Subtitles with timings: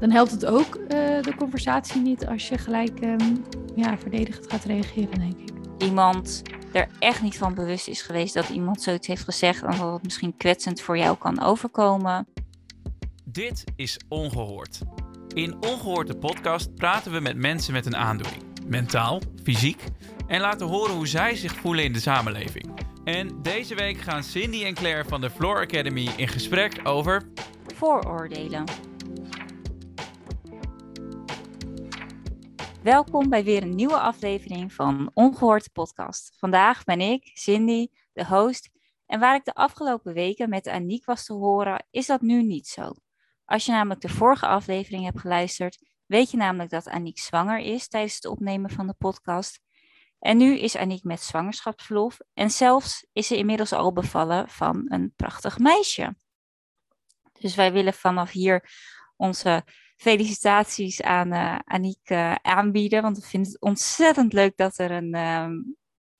[0.00, 0.88] dan helpt het ook uh,
[1.22, 5.48] de conversatie niet als je gelijk um, ja, verdedigend gaat reageren, denk ik.
[5.78, 9.92] Iemand er echt niet van bewust is geweest dat iemand zoiets heeft gezegd en dat
[9.92, 12.26] het misschien kwetsend voor jou kan overkomen.
[13.24, 14.80] Dit is Ongehoord.
[15.34, 19.84] In Ongehoord de podcast praten we met mensen met een aandoening, mentaal, fysiek,
[20.26, 22.70] en laten horen hoe zij zich voelen in de samenleving.
[23.04, 27.22] En deze week gaan Cindy en Claire van de Floor Academy in gesprek over
[27.74, 28.64] vooroordelen.
[32.86, 36.36] Welkom bij weer een nieuwe aflevering van Ongehoord Podcast.
[36.38, 38.70] Vandaag ben ik, Cindy, de host.
[39.06, 42.66] En waar ik de afgelopen weken met Aniek was te horen, is dat nu niet
[42.66, 42.94] zo.
[43.44, 47.88] Als je namelijk de vorige aflevering hebt geluisterd, weet je namelijk dat Aniek zwanger is
[47.88, 49.60] tijdens het opnemen van de podcast.
[50.18, 55.12] En nu is Aniek met zwangerschapsverlof en zelfs is ze inmiddels al bevallen van een
[55.16, 56.16] prachtig meisje.
[57.32, 58.70] Dus wij willen vanaf hier
[59.16, 59.64] onze
[59.96, 63.02] felicitaties aan uh, Aniek uh, aanbieden.
[63.02, 65.54] Want ik vind het ontzettend leuk dat er een, ehm,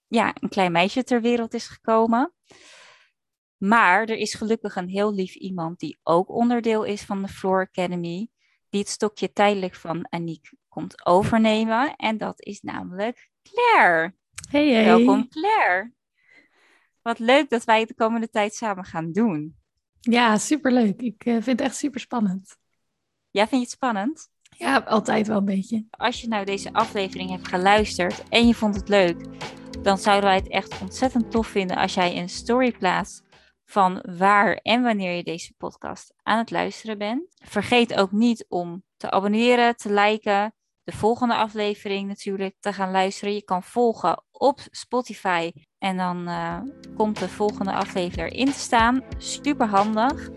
[0.06, 2.32] ja, een klein meisje ter wereld is gekomen.
[3.56, 7.60] Maar er is gelukkig een heel lief iemand die ook onderdeel is van de Floor
[7.60, 8.28] Academy.
[8.68, 11.96] Die het stokje tijdelijk van Aniek komt overnemen.
[11.96, 14.14] En dat is namelijk Claire.
[14.50, 14.84] Hey, hey.
[14.84, 15.92] Welkom Claire.
[17.02, 19.56] Wat leuk dat wij het de komende tijd samen gaan doen.
[20.00, 21.00] Ja, superleuk.
[21.00, 22.56] Ik uh, vind het echt super spannend.
[23.36, 24.28] Ja, vind je het spannend?
[24.56, 25.86] Ja, altijd wel een beetje.
[25.90, 29.24] Als je nou deze aflevering hebt geluisterd en je vond het leuk,
[29.82, 33.22] dan zouden wij het echt ontzettend tof vinden als jij een story plaatst
[33.64, 37.22] van waar en wanneer je deze podcast aan het luisteren bent.
[37.44, 43.34] Vergeet ook niet om te abonneren, te liken, de volgende aflevering natuurlijk te gaan luisteren.
[43.34, 46.60] Je kan volgen op Spotify en dan uh,
[46.94, 49.02] komt de volgende aflevering erin te staan.
[49.18, 50.28] Super handig.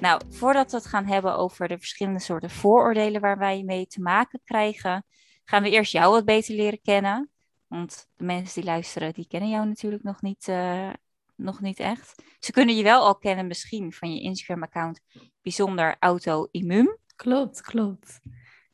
[0.00, 4.00] Nou, voordat we het gaan hebben over de verschillende soorten vooroordelen waar wij mee te
[4.00, 5.04] maken krijgen,
[5.44, 7.30] gaan we eerst jou wat beter leren kennen.
[7.66, 10.90] Want de mensen die luisteren, die kennen jou natuurlijk nog niet, uh,
[11.36, 12.22] nog niet echt.
[12.38, 15.00] Ze kunnen je wel al kennen misschien van je Instagram-account
[15.42, 16.98] bijzonder auto-immuun.
[17.16, 18.20] Klopt, klopt.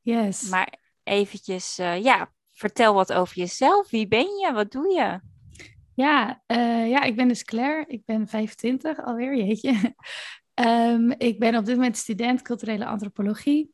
[0.00, 0.48] Yes.
[0.48, 3.90] Maar eventjes, uh, ja, vertel wat over jezelf.
[3.90, 4.52] Wie ben je?
[4.52, 5.20] Wat doe je?
[5.94, 7.84] Ja, uh, ja ik ben dus Claire.
[7.88, 9.94] Ik ben 25 alweer, jeetje.
[10.54, 13.72] Um, ik ben op dit moment student culturele antropologie.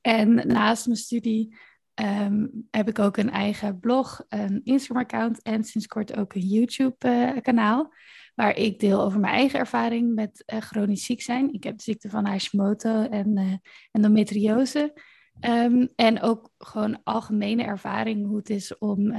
[0.00, 1.56] En naast mijn studie
[1.94, 7.82] um, heb ik ook een eigen blog, een Instagram-account en sinds kort ook een YouTube-kanaal.
[7.82, 7.90] Uh,
[8.34, 11.52] waar ik deel over mijn eigen ervaring met uh, chronisch ziek zijn.
[11.52, 13.54] Ik heb de ziekte van Hashimoto en uh,
[13.90, 15.00] endometriose.
[15.40, 19.14] Um, en ook gewoon algemene ervaring hoe het is om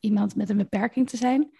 [0.00, 1.50] iemand met een beperking te zijn.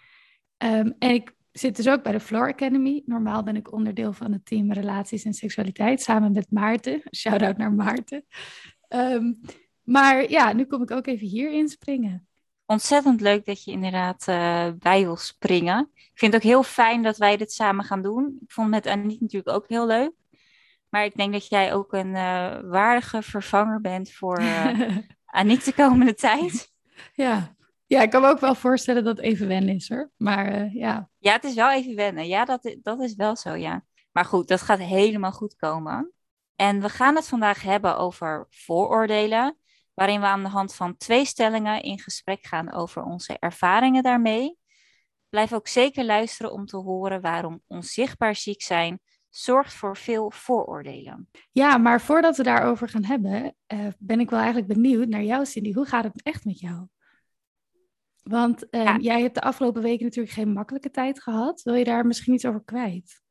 [0.57, 3.01] en ik zit dus ook bij de Floor Academy.
[3.05, 7.01] Normaal ben ik onderdeel van het team Relaties en Seksualiteit samen met Maarten.
[7.17, 8.25] Shout-out naar Maarten.
[8.89, 9.39] Um,
[9.83, 12.27] maar ja, nu kom ik ook even hier inspringen.
[12.65, 15.89] Ontzettend leuk dat je inderdaad uh, bij wil springen.
[15.93, 18.37] Ik vind het ook heel fijn dat wij dit samen gaan doen.
[18.41, 20.11] Ik vond het met Aniek natuurlijk ook heel leuk.
[20.89, 25.73] Maar ik denk dat jij ook een uh, waardige vervanger bent voor uh, Aniek de
[25.73, 26.71] komende tijd.
[27.13, 27.55] Ja,
[27.87, 30.11] ja, ik kan me ook wel voorstellen dat het even wennen is hoor.
[30.17, 31.09] Maar uh, ja.
[31.17, 32.27] Ja, het is wel even wennen.
[32.27, 33.83] Ja, dat, dat is wel zo, ja.
[34.11, 36.11] Maar goed, dat gaat helemaal goed komen.
[36.55, 39.57] En we gaan het vandaag hebben over vooroordelen.
[39.93, 44.57] Waarin we aan de hand van twee stellingen in gesprek gaan over onze ervaringen daarmee.
[45.29, 48.99] Blijf ook zeker luisteren om te horen waarom onzichtbaar ziek zijn
[49.29, 51.29] zorgt voor veel vooroordelen.
[51.51, 55.45] Ja, maar voordat we daarover gaan hebben, uh, ben ik wel eigenlijk benieuwd naar jou,
[55.45, 55.73] Cindy.
[55.73, 56.87] Hoe gaat het echt met jou?
[58.27, 58.97] Want ja.
[58.97, 61.61] jij hebt de afgelopen weken natuurlijk geen makkelijke tijd gehad.
[61.61, 63.21] Wil je daar misschien iets over kwijt?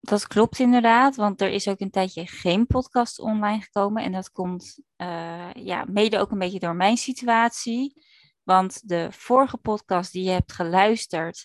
[0.00, 4.02] Dat klopt inderdaad, want er is ook een tijdje geen podcast online gekomen.
[4.02, 8.02] En dat komt uh, ja, mede ook een beetje door mijn situatie.
[8.42, 11.44] Want de vorige podcast die je hebt geluisterd,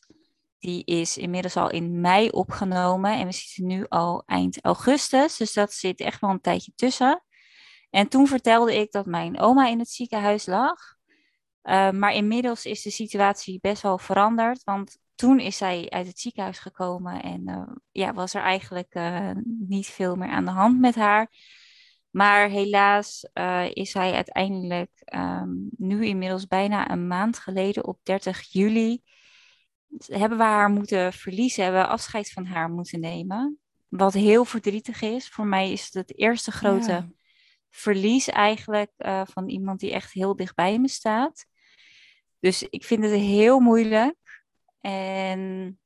[0.58, 3.14] die is inmiddels al in mei opgenomen.
[3.14, 7.24] En we zitten nu al eind augustus, dus dat zit echt wel een tijdje tussen.
[7.90, 10.99] En toen vertelde ik dat mijn oma in het ziekenhuis lag.
[11.64, 14.64] Uh, maar inmiddels is de situatie best wel veranderd.
[14.64, 17.62] Want toen is zij uit het ziekenhuis gekomen en uh,
[17.92, 21.32] ja, was er eigenlijk uh, niet veel meer aan de hand met haar.
[22.10, 23.30] Maar helaas
[23.74, 29.02] is zij uiteindelijk um, nu inmiddels bijna een maand geleden op 30 juli
[29.98, 33.60] hebben we haar moeten verliezen, hebben we afscheid van haar moeten nemen.
[33.88, 35.30] Wat heel verdrietig is.
[35.30, 37.08] Voor mij is het het eerste grote ja.
[37.70, 38.92] Verlies eigenlijk
[39.24, 41.46] van iemand die echt heel dichtbij me staat.
[42.40, 44.46] Dus ik vind het heel moeilijk.
[44.82, 45.80] En...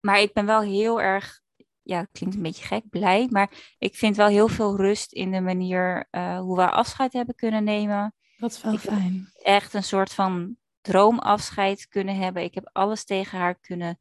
[0.00, 1.42] Maar ik ben wel heel erg
[1.84, 3.26] ja, het klinkt een beetje gek, blij.
[3.30, 7.34] Maar ik vind wel heel veel rust in de manier uh, hoe we afscheid hebben
[7.34, 8.14] kunnen nemen.
[8.36, 9.30] Dat is wel fijn.
[9.42, 12.42] Echt een soort van droomafscheid kunnen hebben.
[12.42, 14.00] Ik heb alles tegen haar kunnen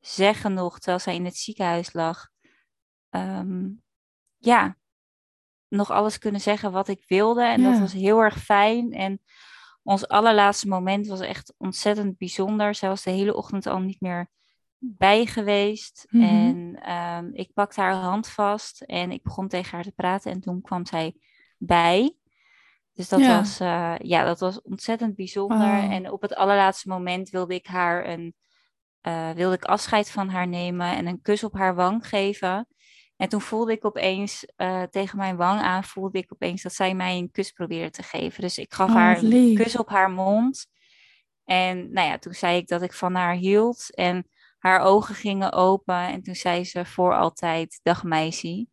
[0.00, 2.28] zeggen nog, terwijl zij in het ziekenhuis lag.
[3.10, 3.68] Ehm,
[4.36, 4.76] ja,
[5.76, 7.44] nog alles kunnen zeggen wat ik wilde.
[7.44, 8.92] En dat was heel erg fijn.
[8.92, 9.20] En
[9.82, 12.74] ons allerlaatste moment was echt ontzettend bijzonder.
[12.74, 14.30] Zij was de hele ochtend al niet meer
[14.78, 16.06] bij geweest.
[16.10, 16.22] Mhm.
[16.22, 20.32] En ehm, ik pakte haar hand vast en ik begon tegen haar te praten.
[20.32, 21.16] En toen kwam zij
[21.58, 22.16] bij.
[22.92, 25.90] Dus dat, was, uh, ja, dat was ontzettend bijzonder.
[25.90, 28.34] En op het allerlaatste moment wilde ik haar een,
[29.02, 32.66] uh, wilde ik afscheid van haar nemen en een kus op haar wang geven.
[33.16, 36.94] En toen voelde ik opeens uh, tegen mijn wang aan, voelde ik opeens dat zij
[36.94, 38.40] mij een kus probeerde te geven.
[38.40, 40.66] Dus ik gaf oh, haar een kus op haar mond.
[41.44, 43.94] En nou ja, toen zei ik dat ik van haar hield.
[43.94, 44.28] En
[44.58, 45.94] haar ogen gingen open.
[45.94, 48.66] En toen zei ze voor altijd, dag meisje.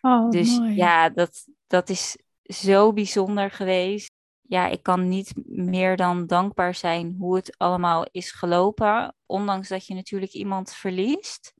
[0.00, 4.12] Oh, dus ja, dat, dat is zo bijzonder geweest.
[4.42, 9.14] Ja, ik kan niet meer dan dankbaar zijn hoe het allemaal is gelopen.
[9.26, 11.54] Ondanks dat je natuurlijk iemand verliest.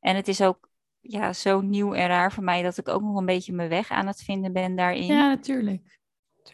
[0.00, 0.67] En het is ook
[1.08, 3.90] ja, zo nieuw en raar voor mij dat ik ook nog een beetje mijn weg
[3.90, 5.06] aan het vinden ben daarin.
[5.06, 6.00] Ja, natuurlijk.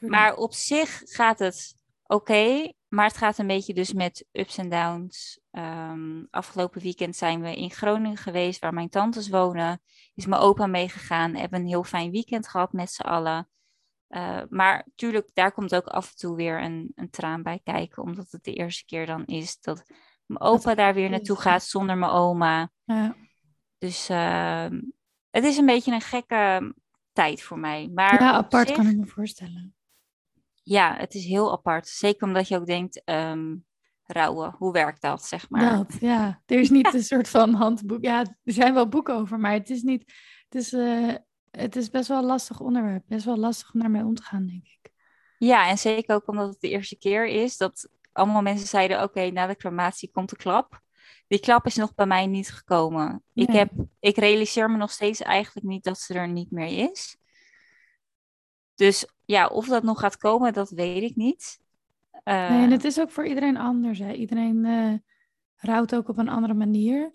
[0.00, 2.72] Maar op zich gaat het oké.
[2.88, 5.40] maar het gaat een beetje dus met ups en downs.
[5.50, 9.80] Um, afgelopen weekend zijn we in Groningen geweest, waar mijn tantes wonen.
[10.14, 11.34] Is mijn opa meegegaan.
[11.34, 13.48] Hebben een heel fijn weekend gehad met z'n allen.
[14.08, 18.02] Uh, maar tuurlijk, daar komt ook af en toe weer een, een traan bij kijken.
[18.02, 19.84] Omdat het de eerste keer dan is dat
[20.26, 22.70] mijn opa daar weer naartoe gaat zonder mijn oma.
[22.84, 23.16] Ja.
[23.84, 24.66] Dus uh,
[25.30, 26.74] het is een beetje een gekke
[27.12, 27.90] tijd voor mij.
[27.94, 29.74] Maar ja, apart kan ik me voorstellen.
[30.62, 31.88] Ja, het is heel apart.
[31.88, 33.64] Zeker omdat je ook denkt, um,
[34.04, 35.76] rouwen, hoe werkt dat, zeg maar.
[35.76, 36.42] Dat, ja.
[36.46, 38.04] Er is niet een soort van handboek.
[38.04, 40.12] Ja, er zijn wel boeken over, maar het is niet...
[40.48, 41.14] Het is, uh,
[41.50, 43.04] het is best wel een lastig onderwerp.
[43.06, 44.92] Best wel lastig om daarmee om te gaan, denk ik.
[45.38, 49.30] Ja, en zeker ook omdat het de eerste keer is dat allemaal mensen zeiden: Oké,
[49.30, 50.82] na de crematie komt de klap
[51.34, 53.22] die klap is nog bij mij niet gekomen.
[53.32, 57.16] Ik, heb, ik realiseer me nog steeds eigenlijk niet dat ze er niet meer is.
[58.74, 61.60] Dus ja, of dat nog gaat komen, dat weet ik niet.
[62.24, 63.98] nee, en het is ook voor iedereen anders.
[63.98, 64.12] Hè?
[64.12, 64.94] Iedereen uh,
[65.56, 67.14] rouwt ook op een andere manier.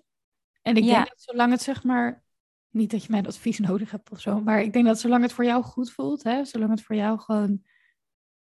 [0.62, 2.24] En ik denk dat zolang het zeg maar,
[2.69, 5.33] niet dat je mijn advies nodig hebt of zo, maar ik denk dat zolang het
[5.33, 7.62] voor jou goed voelt, hè, zolang het voor jou gewoon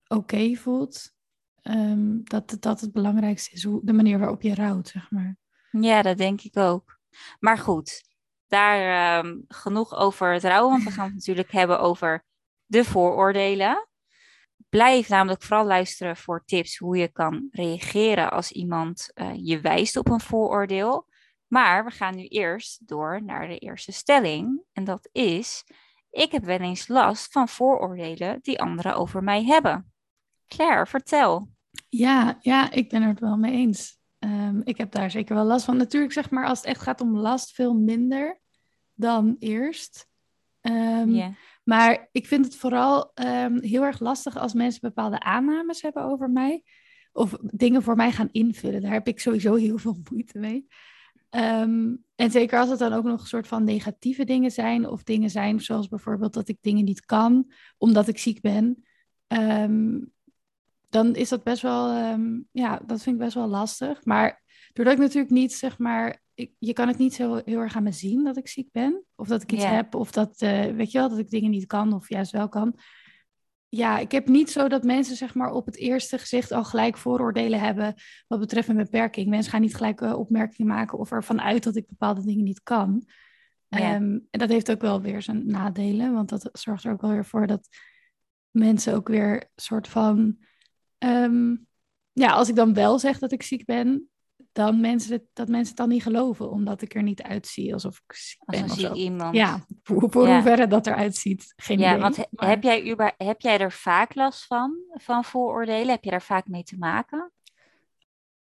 [0.07, 1.13] oké voelt,
[1.61, 5.41] um, dat dat het belangrijkste is, hoe, de manier waarop je rouwt, zeg maar.
[5.79, 6.99] Ja, dat denk ik ook.
[7.39, 8.03] Maar goed,
[8.47, 12.25] daar um, genoeg over het rouwen, want we gaan het natuurlijk hebben over
[12.65, 13.87] de vooroordelen.
[14.69, 19.97] Blijf namelijk vooral luisteren voor tips hoe je kan reageren als iemand uh, je wijst
[19.97, 21.07] op een vooroordeel.
[21.47, 24.61] Maar we gaan nu eerst door naar de eerste stelling.
[24.71, 25.63] En dat is:
[26.09, 29.93] ik heb wel eens last van vooroordelen die anderen over mij hebben.
[30.47, 31.49] Claire, vertel.
[31.89, 34.01] Ja, ja, ik ben het wel mee eens.
[34.23, 35.77] Um, ik heb daar zeker wel last van.
[35.77, 38.39] Natuurlijk, zeg maar, als het echt gaat om last, veel minder
[38.93, 40.07] dan eerst.
[40.61, 46.03] Um, Maar ik vind het vooral um, heel erg lastig als mensen bepaalde aannames hebben
[46.03, 46.63] over mij.
[47.11, 48.81] Of dingen voor mij gaan invullen.
[48.81, 50.67] Daar heb ik sowieso heel veel moeite mee.
[52.15, 54.87] en zeker als het dan ook nog een soort van negatieve dingen zijn.
[54.87, 58.83] Of dingen zijn zoals bijvoorbeeld dat ik dingen niet kan omdat ik ziek ben.
[59.27, 60.13] Um,
[60.93, 64.05] dan is dat best wel, um, ja, dat vind ik best wel lastig.
[64.05, 64.41] Maar
[64.73, 67.83] doordat ik natuurlijk niet, zeg maar, ik, je kan het niet zo heel erg aan
[67.83, 69.03] me zien dat ik ziek ben.
[69.15, 71.65] Of dat ik iets heb, of dat, uh, weet je wel, dat ik dingen niet
[71.65, 72.79] kan of juist wel kan.
[73.69, 76.97] Ja, ik heb niet zo dat mensen, zeg maar, op het eerste gezicht al gelijk
[76.97, 77.93] vooroordelen hebben
[78.27, 79.29] wat betreft een beperking.
[79.29, 82.63] Mensen gaan niet gelijk uh, opmerkingen maken of ervan uit dat ik bepaalde dingen niet
[82.63, 82.89] kan.
[83.69, 87.11] Um, en dat heeft ook wel weer zijn nadelen, want dat zorgt er ook wel
[87.11, 87.67] weer voor dat
[88.51, 90.37] mensen ook weer soort van
[91.03, 91.55] Ehm,
[92.11, 94.09] ja, als ik dan wel zeg dat ik ziek ben,
[94.51, 98.15] dan mensen dat mensen het dan niet geloven, omdat ik er niet uitzie alsof ik
[98.15, 98.63] ziek ben.
[98.63, 99.35] Als of iemand.
[99.35, 100.33] Ja, voor, voor ja.
[100.33, 102.01] hoeverre dat eruit ziet, geen ja, idee.
[102.01, 105.89] Want heb, jij heb jij er vaak last van, van vooroordelen?
[105.89, 107.31] Heb je daar vaak mee te maken?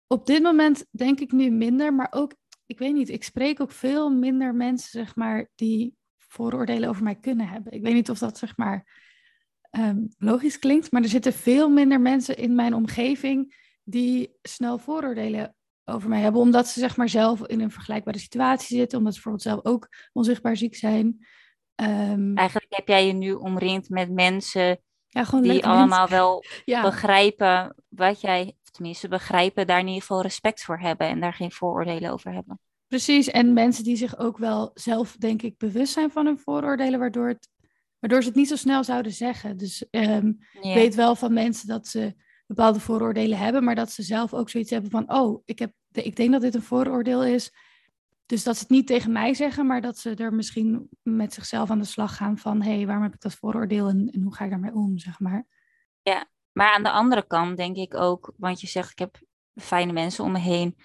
[0.07, 2.35] Op dit moment denk ik nu minder, maar ook,
[2.65, 7.15] ik weet niet, ik spreek ook veel minder mensen, zeg maar, die vooroordelen over mij
[7.15, 7.71] kunnen hebben.
[7.71, 9.03] Ik weet niet of dat, zeg maar,
[9.77, 15.55] um, logisch klinkt, maar er zitten veel minder mensen in mijn omgeving die snel vooroordelen
[15.85, 19.21] over mij hebben, omdat ze zeg maar zelf in een vergelijkbare situatie zitten, omdat ze
[19.21, 21.05] bijvoorbeeld zelf ook onzichtbaar ziek zijn.
[21.75, 26.81] Um, Eigenlijk heb jij je nu omringd met mensen ja, die allemaal wel ja.
[26.81, 31.51] begrijpen wat jij, tenminste begrijpen, daar in ieder geval respect voor hebben en daar geen
[31.51, 32.59] vooroordelen over hebben.
[32.87, 36.99] Precies, en mensen die zich ook wel zelf, denk ik, bewust zijn van hun vooroordelen,
[36.99, 37.49] waardoor, het,
[38.05, 39.57] waardoor ze het niet zo snel zouden zeggen.
[39.57, 42.15] Dus ehm, ik weet wel van mensen dat ze
[42.47, 46.15] bepaalde vooroordelen hebben, maar dat ze zelf ook zoiets hebben van, oh, ik, heb, ik
[46.15, 47.53] denk dat dit een vooroordeel is.
[48.25, 51.69] Dus dat ze het niet tegen mij zeggen, maar dat ze er misschien met zichzelf
[51.69, 54.35] aan de slag gaan van, hé, hey, waarom heb ik dat vooroordeel en, en hoe
[54.35, 55.45] ga ik daarmee om, zeg maar.
[56.01, 59.19] Ja, maar aan de andere kant denk ik ook, want je zegt, ik heb
[59.55, 60.75] fijne mensen om me heen.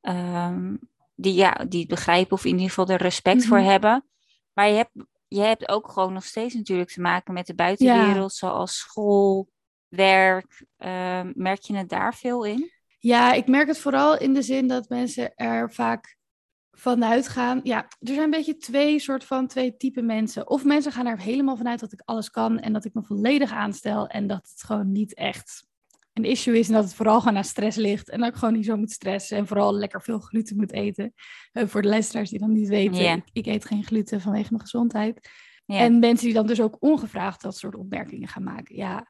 [0.00, 0.78] Um,
[1.14, 3.68] die, ja, die het begrijpen of in ieder geval er respect voor mhm.
[3.68, 4.04] hebben.
[4.52, 4.92] Maar je hebt,
[5.34, 9.48] je hebt ook gewoon nog steeds natuurlijk te maken met de buitenwereld, zoals school,
[9.88, 10.64] werk.
[10.76, 12.70] Ehm, merk je het daar veel in?
[12.98, 16.16] Ja, ik merk het vooral in de zin dat mensen er vaak
[16.70, 17.60] vanuit gaan.
[17.62, 20.48] Ja, er zijn een beetje twee soort van twee type mensen.
[20.48, 23.52] Of mensen gaan er helemaal vanuit dat ik alles kan en dat ik me volledig
[23.52, 25.66] aanstel en dat het gewoon niet echt
[26.14, 28.10] een issue is en dat het vooral gewoon aan stress ligt.
[28.10, 31.12] En dat ik gewoon niet zo moet stressen en vooral lekker veel gluten moet eten.
[31.52, 34.62] Uh, voor de luisteraars die dan niet weten, ik, ik, eet geen gluten vanwege mijn
[34.62, 35.28] gezondheid.
[35.66, 38.76] En mensen die dan dus ook ongevraagd dat soort opmerkingen gaan maken.
[38.76, 39.06] Ja,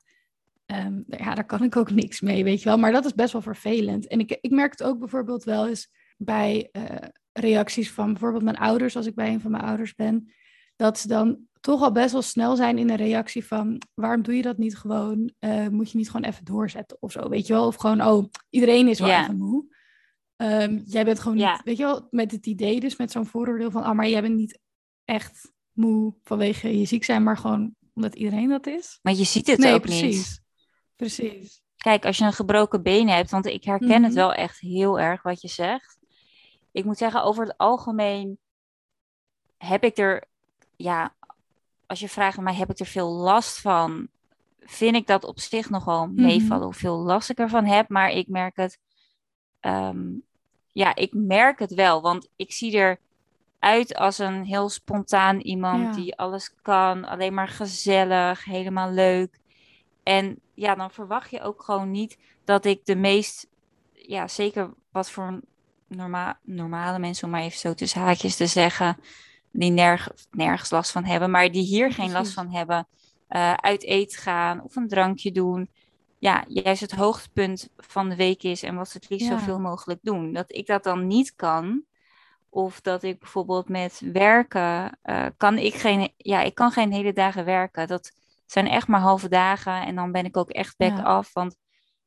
[0.67, 2.79] ehm, ja, daar kan ik ook niks mee, weet je wel.
[2.79, 4.07] Maar dat is best wel vervelend.
[4.07, 6.85] En ik, ik merk het ook bijvoorbeeld wel eens bij uh,
[7.33, 10.33] reacties van bijvoorbeeld mijn ouders, als ik bij een van mijn ouders ben.
[10.77, 14.37] Dat ze dan toch al best wel snel zijn in een reactie van waarom doe
[14.37, 15.33] je dat niet gewoon?
[15.41, 17.67] Uh, moet je niet gewoon even doorzetten of zo, weet je wel?
[17.67, 19.65] Of gewoon, oh, iedereen is wel even moe.
[20.37, 23.71] Um, jij bent gewoon niet, weet je wel, met het idee dus, met zo'n vooroordeel
[23.71, 24.59] van, ah, maar jij bent niet
[25.05, 28.99] echt moe vanwege je ziek zijn, maar gewoon omdat iedereen dat is.
[29.03, 30.17] Maar je ziet het nee, ook precies.
[30.17, 30.43] niet.
[30.97, 31.63] Precies.
[31.77, 34.21] Kijk, als je een gebroken been hebt, want ik herken het mhm.
[34.21, 35.99] wel echt heel erg wat je zegt.
[36.73, 38.39] Ik moet zeggen, over het algemeen
[39.57, 40.25] heb ik er
[40.77, 41.15] ja,
[41.95, 44.09] als je vraagt mij, heb ik er veel last van?
[44.61, 46.23] Vind ik dat op zich nog wel mhm.
[46.23, 47.89] meevallen, hoeveel last ik ervan heb.
[47.89, 48.79] Maar ik merk het,
[49.61, 50.03] ehm,
[50.73, 52.03] ja, ik merk het wel.
[52.03, 52.99] Want ik zie
[53.61, 57.05] eruit als een heel spontaan iemand die alles kan.
[57.05, 59.39] Alleen maar gezellig, helemaal leuk.
[60.03, 63.47] En ja, dan verwacht je ook gewoon niet dat ik de meest,
[63.93, 65.41] ja, zeker wat voor
[65.87, 68.97] norma normale mensen, om maar even zo tussen haakjes te zeggen,
[69.57, 69.71] die
[70.31, 72.87] nergens last van hebben, maar die hier geen last van hebben,
[73.29, 75.71] uh, uit eten gaan of een drankje doen.
[76.19, 80.01] Ja, juist het hoogtepunt van de week is en wat ze het liefst zoveel mogelijk
[80.03, 80.33] doen.
[80.33, 81.85] Dat ik dat dan niet kan,
[82.49, 87.13] of dat ik bijvoorbeeld met werken, uh, kan ik geen, ja, ik kan geen hele
[87.13, 87.87] dagen werken.
[87.87, 88.13] Dat
[88.47, 91.33] zijn echt maar halve dagen en dan ben ik ook echt back af.
[91.33, 91.57] Want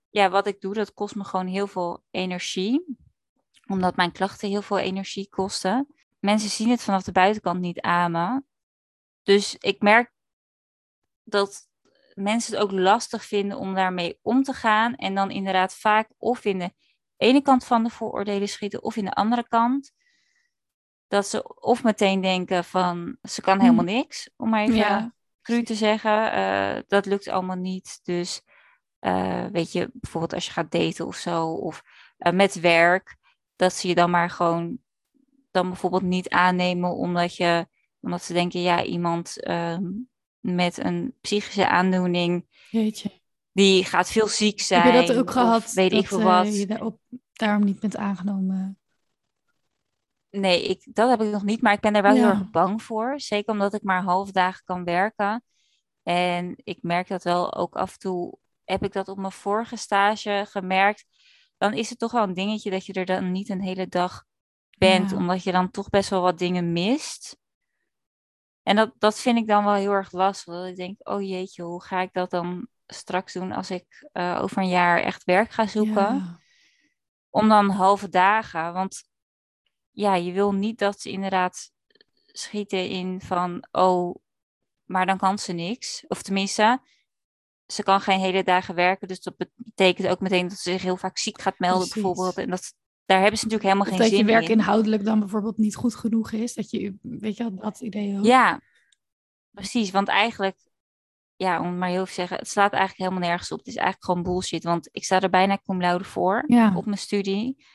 [0.09, 2.97] ja, wat ik doe, dat kost me gewoon heel veel energie.
[3.67, 5.87] Omdat mijn klachten heel veel energie kosten
[6.19, 8.41] mensen zien het vanaf de buitenkant niet aan me.
[9.24, 10.12] Dus ik merk
[11.24, 11.67] dat
[12.13, 14.95] mensen het ook lastig vinden om daarmee om te gaan.
[14.95, 16.74] En dan inderdaad vaak of in de
[17.17, 19.91] ene kant van de vooroordelen schieten of in de andere kant.
[21.07, 23.91] Dat ze of meteen denken van ze kan helemaal hm.
[23.91, 25.13] niks, om maar even ja.
[25.41, 26.38] cru te zeggen.
[26.38, 28.00] Uh, dat lukt allemaal niet.
[28.03, 28.41] Dus
[29.01, 31.83] uh, weet je, bijvoorbeeld als je gaat daten of zo, of
[32.17, 33.17] uh, met werk,
[33.55, 34.79] dat ze je dan maar gewoon
[35.57, 37.67] dan bijvoorbeeld niet aannemen omdat, je,
[37.99, 39.83] omdat ze denken, ja, iemand ehm,
[40.39, 43.11] met een psychische aandoening, Jeetje.
[43.51, 44.81] die gaat veel ziek zijn.
[44.81, 45.73] Heb je dat ook gehad?
[45.73, 46.45] Weet dat, ik veel wat.
[46.45, 46.99] Uh, je daarop,
[47.33, 48.79] daarom niet bent aangenomen?
[50.29, 52.81] Nee, ik, dat heb ik nog niet, maar ik ben er wel heel erg bang
[52.83, 53.19] voor.
[53.19, 55.43] Zeker omdat ik maar half dagen kan werken.
[56.03, 59.75] En ik merk dat wel ook af en toe, heb ik dat op mijn vorige
[59.75, 61.05] stage gemerkt.
[61.57, 64.26] Dan is het toch wel een dingetje dat je er dan niet een hele dag
[64.77, 67.38] bent, omdat je dan toch best wel wat dingen mist.
[68.63, 70.53] En dat, dat vind ik dan wel heel erg lastig.
[70.53, 74.39] Dat ik denk, oh jeetje, hoe ga ik dat dan straks doen als ik uh,
[74.41, 76.15] over een jaar echt werk ga zoeken?
[76.15, 76.39] Ja.
[77.29, 78.74] Om dan halve dagen.
[78.74, 79.03] Want
[79.91, 81.72] ja, je wil niet dat ze inderdaad
[82.25, 84.15] schieten in van, oh,
[84.84, 86.05] maar dan kan ze niks.
[86.07, 86.81] Of tenminste,
[87.65, 89.07] ze kan geen hele dagen werken.
[89.07, 92.38] Dus dat betekent ook meteen dat ze zich heel vaak ziek gaat melden, bijvoorbeeld.
[92.38, 92.74] En dat
[93.07, 94.25] daar hebben ze natuurlijk helemaal geen zin in.
[94.25, 96.53] Dat je werk inhoudelijk dan bijvoorbeeld niet goed genoeg is.
[96.53, 98.25] Dat je, weet je, dat idee ook.
[98.25, 98.61] Ja,
[99.51, 99.91] precies.
[99.91, 100.57] Want eigenlijk,
[101.35, 103.57] ja, om het maar heel even te zeggen, het slaat eigenlijk helemaal nergens op.
[103.57, 104.63] Het is eigenlijk gewoon bullshit.
[104.63, 106.45] Want ik sta er bijna cum laude voor
[106.75, 107.65] op mijn studie.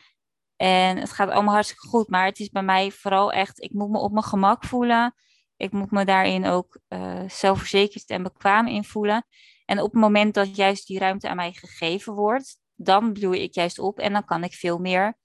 [0.57, 2.09] En het gaat allemaal hartstikke goed.
[2.09, 5.15] Maar het is bij mij vooral echt, ik moet me op mijn gemak voelen.
[5.57, 9.27] Ik moet me daarin ook uh, zelfverzekerd en bekwaam in voelen.
[9.65, 13.55] En op het moment dat juist die ruimte aan mij gegeven wordt, dan bloei ik
[13.55, 15.21] juist op en dan kan ik veel meer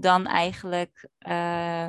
[0.00, 1.88] dan eigenlijk, uh,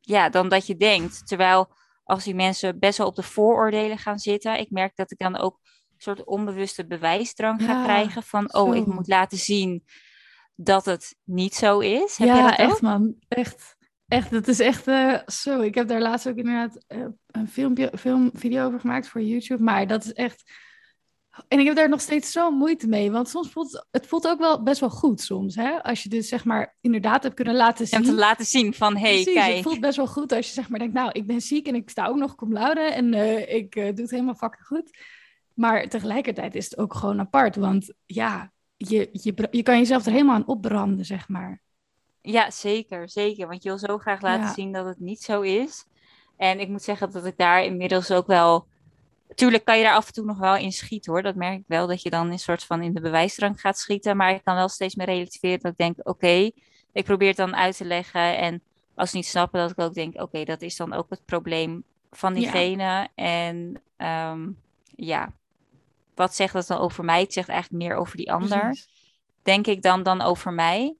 [0.00, 1.26] ja, dan dat je denkt.
[1.26, 1.68] Terwijl
[2.04, 5.36] als die mensen best wel op de vooroordelen gaan zitten, ik merk dat ik dan
[5.36, 9.84] ook een soort onbewuste bewijsdrang ga krijgen van, oh, ik moet laten zien
[10.54, 12.16] dat het niet zo is.
[12.16, 13.76] Heb ja, je dat echt man, echt.
[14.08, 15.60] Echt, dat is echt uh, zo.
[15.60, 19.62] Ik heb daar laatst ook inderdaad uh, een filmpje, film, video over gemaakt voor YouTube.
[19.62, 20.42] Maar dat is echt.
[21.48, 23.10] En ik heb daar nog steeds zo moeite mee.
[23.10, 25.54] Want soms voelt het voelt ook wel best wel goed soms.
[25.54, 25.82] Hè?
[25.82, 28.02] Als je dus zeg maar inderdaad hebt kunnen laten zien.
[28.02, 29.54] te laten zien van hé, hey, kijk.
[29.54, 31.74] Het voelt best wel goed als je zeg maar denkt, nou, ik ben ziek en
[31.74, 32.80] ik sta ook nog cum laude.
[32.80, 34.98] En uh, ik doe het helemaal fucking goed.
[35.54, 37.56] Maar tegelijkertijd is het ook gewoon apart.
[37.56, 41.60] Want ja, je, je, je kan jezelf er helemaal aan opbranden, zeg maar.
[42.20, 43.48] Ja, zeker, zeker.
[43.48, 45.86] Want je wil zo graag laten zien dat het niet zo is.
[46.36, 48.66] En ik moet zeggen dat ik daar inmiddels ook wel.
[49.38, 51.22] Tuurlijk kan je daar af en toe nog wel in schieten hoor.
[51.22, 54.16] Dat merk ik wel, dat je dan een soort van in de bewijsdrang gaat schieten.
[54.16, 56.50] Maar ik kan wel steeds meer relativeren dat ik denk, oké,
[56.92, 58.38] ik probeer het dan uit te leggen.
[58.38, 58.62] En
[58.94, 61.84] als ze niet snappen, dat ik ook denk, oké, dat is dan ook het probleem
[62.10, 63.08] van diegene.
[63.14, 65.32] En um, ja,
[66.14, 67.20] wat zegt dat dan over mij?
[67.20, 68.86] Het zegt eigenlijk meer over die ander.
[69.42, 70.96] Denk ik dan dan over mij.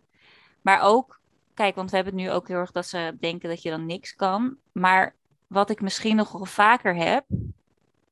[0.63, 1.21] Maar ook,
[1.55, 3.87] kijk, want we hebben het nu ook heel erg dat ze denken dat je dan
[3.87, 4.57] niks kan.
[4.73, 5.15] Maar
[5.47, 7.25] wat ik misschien nog wel vaker heb,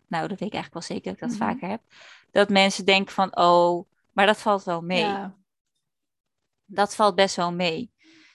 [0.06, 1.48] nou, dat weet ik eigenlijk wel zeker dat ik dat mhm.
[1.48, 1.82] vaker heb,
[2.30, 5.04] dat mensen denken van, oh, maar dat valt wel mee.
[5.04, 5.36] Ja.
[6.64, 7.92] Dat valt best wel mee.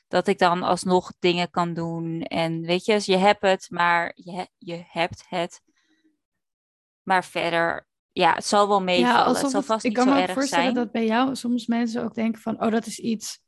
[0.07, 2.21] Dat ik dan alsnog dingen kan doen.
[2.21, 5.61] En weet je, je hebt het, maar je, je hebt het.
[7.03, 9.33] Maar verder ja, het zal wel meevallen.
[9.33, 12.13] Ja, het zal vast ik niet kan me voorstellen dat bij jou soms mensen ook
[12.13, 13.41] denken van, oh, dat is iets.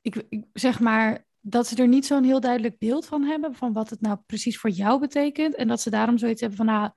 [0.00, 3.72] Ik, ik zeg maar dat ze er niet zo'n heel duidelijk beeld van hebben van
[3.72, 5.54] wat het nou precies voor jou betekent.
[5.54, 6.90] En dat ze daarom zoiets hebben van, nou,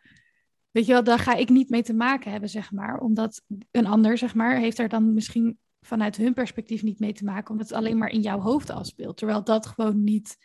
[0.71, 2.99] weet je wel, daar ga ik niet mee te maken hebben, zeg maar.
[2.99, 7.23] Omdat een ander, zeg maar, heeft er dan misschien vanuit hun perspectief niet mee te
[7.23, 9.17] maken, omdat het alleen maar in jouw hoofd afspeelt.
[9.17, 10.37] Terwijl dat gewoon niet,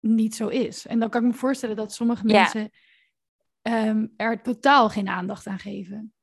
[0.00, 0.86] niet zo is.
[0.86, 2.70] En dan kan ik me voorstellen dat sommige mensen
[3.62, 6.14] Ehm, er totaal geen aandacht aan geven.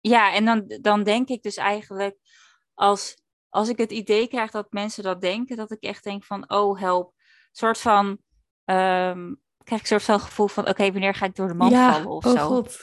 [0.00, 2.18] Ja, en dan, dan denk ik dus eigenlijk,
[2.74, 3.21] als,
[3.52, 6.80] als ik het idee krijg dat mensen dat denken, dat ik echt denk van, oh
[6.80, 7.14] help,
[7.50, 8.06] soort van,
[8.64, 11.72] um, krijg ik een soort van gevoel van, oké, wanneer ga ik door de mand
[11.72, 12.46] vallen of oh zo.
[12.46, 12.80] God.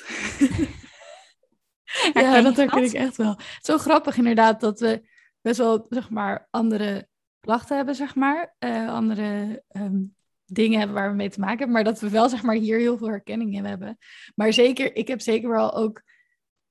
[2.13, 3.37] ja, dat herken ik echt wel.
[3.59, 5.09] Zo grappig inderdaad dat we
[5.41, 7.07] best wel, zeg maar, andere
[7.39, 8.55] klachten hebben, zeg maar.
[8.59, 11.75] Uh, andere um, dingen hebben waar we mee te maken hebben.
[11.75, 13.97] Maar dat we wel zeg maar hier heel veel herkenning in hebben.
[14.35, 16.01] Maar zeker, ik heb zeker wel ook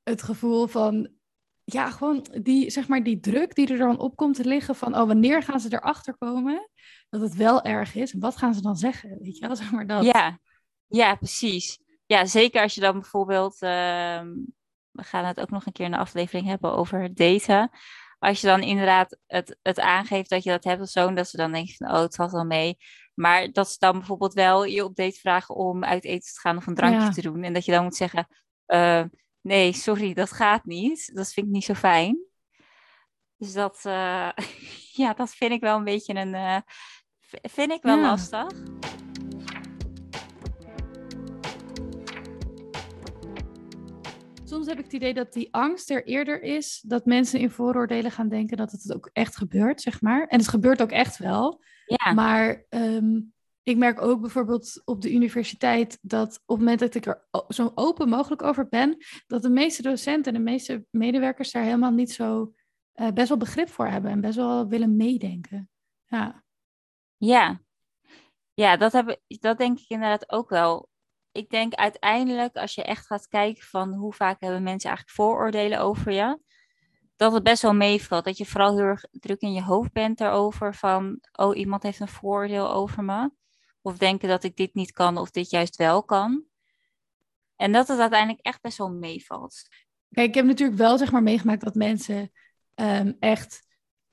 [0.02, 1.17] het gevoel van
[1.72, 4.96] ja, gewoon die, zeg maar, die druk die er dan op komt te liggen van,
[4.96, 6.70] oh, wanneer gaan ze erachter komen
[7.08, 8.12] dat het wel erg is?
[8.12, 9.18] En wat gaan ze dan zeggen?
[9.20, 10.04] Weet je wel, zeg maar dat.
[10.04, 10.38] Ja,
[10.86, 11.80] ja precies.
[12.06, 14.20] Ja, zeker als je dan bijvoorbeeld, uh,
[14.90, 17.70] we gaan het ook nog een keer in de aflevering hebben over daten.
[18.18, 21.28] Als je dan inderdaad het, het aangeeft dat je dat hebt of zo, en dat
[21.28, 22.76] ze dan denken van, oh, het valt wel mee.
[23.14, 26.56] Maar dat ze dan bijvoorbeeld wel je op date vragen om uit eten te gaan
[26.56, 27.42] of een drankje te doen.
[27.42, 28.28] En dat je dan moet zeggen,
[28.66, 29.04] uh,
[29.40, 31.10] nee, sorry, dat gaat niet.
[31.14, 32.18] Dat vind ik niet zo fijn.
[33.36, 34.30] Dus dat, uh,
[35.02, 36.58] ja, dat vind ik wel een beetje een, uh,
[37.42, 38.02] vind ik wel ja.
[38.02, 38.46] lastig.
[44.44, 48.10] Soms heb ik het idee dat die angst er eerder is dat mensen in vooroordelen
[48.10, 50.26] gaan denken dat het ook echt gebeurt, zeg maar.
[50.26, 51.62] En het gebeurt ook echt wel.
[51.86, 52.12] Ja.
[52.12, 53.32] Maar um,
[53.68, 57.72] ik merk ook bijvoorbeeld op de universiteit dat op het moment dat ik er zo
[57.74, 62.12] open mogelijk over ben, dat de meeste docenten en de meeste medewerkers daar helemaal niet
[62.12, 62.52] zo
[62.94, 65.70] uh, best wel begrip voor hebben en best wel willen meedenken.
[66.06, 66.44] Ja.
[67.16, 67.60] Ja,
[68.54, 70.88] ja dat, heb, dat denk ik inderdaad ook wel.
[71.32, 75.80] Ik denk uiteindelijk, als je echt gaat kijken van hoe vaak hebben mensen eigenlijk vooroordelen
[75.80, 76.38] over je,
[77.16, 78.24] dat het best wel meevalt.
[78.24, 82.00] Dat je vooral heel erg druk in je hoofd bent daarover van, oh, iemand heeft
[82.00, 83.30] een voordeel over me.
[83.82, 86.44] Of denken dat ik dit niet kan of dit juist wel kan.
[87.56, 89.62] En dat het uiteindelijk echt best wel meevalt.
[90.10, 92.30] Kijk, ik heb natuurlijk wel zeg maar meegemaakt dat mensen
[92.74, 93.66] um, echt,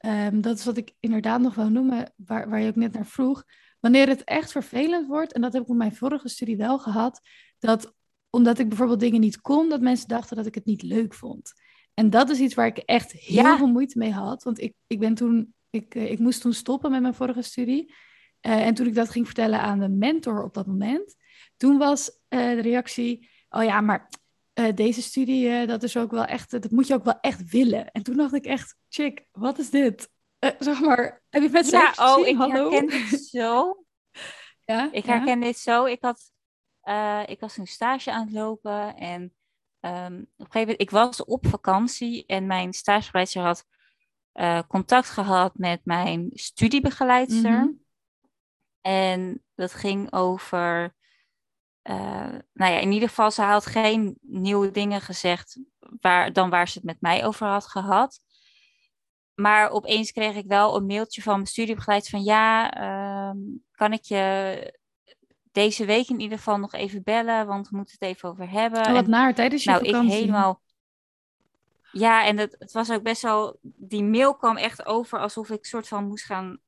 [0.06, 3.06] um, dat is wat ik inderdaad nog wil noemen, waar, waar je ook net naar
[3.06, 3.44] vroeg.
[3.80, 7.22] Wanneer het echt vervelend wordt, en dat heb ik op mijn vorige studie wel gehad,
[7.60, 7.94] dat
[8.30, 11.54] omdat ik bijvoorbeeld dingen niet kon, dat mensen dachten dat ik het niet leuk vond.
[11.94, 14.44] En dat is iets waar ik echt heel veel moeite mee had.
[14.44, 17.94] Want ik, ik ben toen, ik, eh, ik moest toen stoppen met mijn vorige studie.
[18.46, 21.16] Uh, en toen ik dat ging vertellen aan de mentor op dat moment,
[21.58, 24.10] toen was uh, de reactie: Oh ja, maar
[24.54, 27.92] uh, deze studie, dat is ook wel echt, dat moet je ook wel echt willen.
[27.92, 30.14] En toen dacht ik echt: Chick, wat is dit?
[30.60, 32.72] zeg maar, heb je met Ja, oh, ik Hallo?
[32.72, 33.84] herken dit zo.
[34.66, 35.86] ja, ik herken dit zo.
[35.86, 36.32] Ik had,
[37.30, 41.24] ik was een stage aan het lopen en um, op een gegeven moment, ik was
[41.24, 43.66] op vakantie en mijn stagebegeleider had
[44.68, 47.52] contact gehad met mijn studiebegeleidster.
[47.52, 47.84] Mm
[48.86, 50.96] En dat ging over,
[51.84, 56.68] uh, nou ja, in ieder geval, ze had geen nieuwe dingen gezegd waar, dan waar
[56.68, 58.20] ze het met mij over had gehad.
[59.34, 63.38] maar opeens kreeg ik wel een mailtje van mijn studiebegeleid van ja, ehm,
[63.72, 64.80] kan ik je
[65.52, 68.80] deze week in ieder geval nog even bellen, want we moeten het even over hebben.
[68.80, 70.12] Oh, wat En, naar tijdens je nou, vakantie.
[70.12, 70.62] ik helemaal.
[71.92, 73.58] Ja, en het, het was ook best wel.
[73.62, 76.60] Die mail kwam echt over alsof ik soort van moest gaan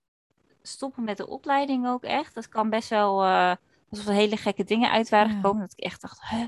[0.67, 2.33] stoppen met de opleiding ook echt.
[2.33, 3.23] Dat kan best wel.
[3.23, 3.53] eh,
[3.89, 5.35] alsof er hele gekke dingen uit waren Ja.
[5.35, 5.61] gekomen.
[5.61, 6.45] Dat ik echt dacht, huh,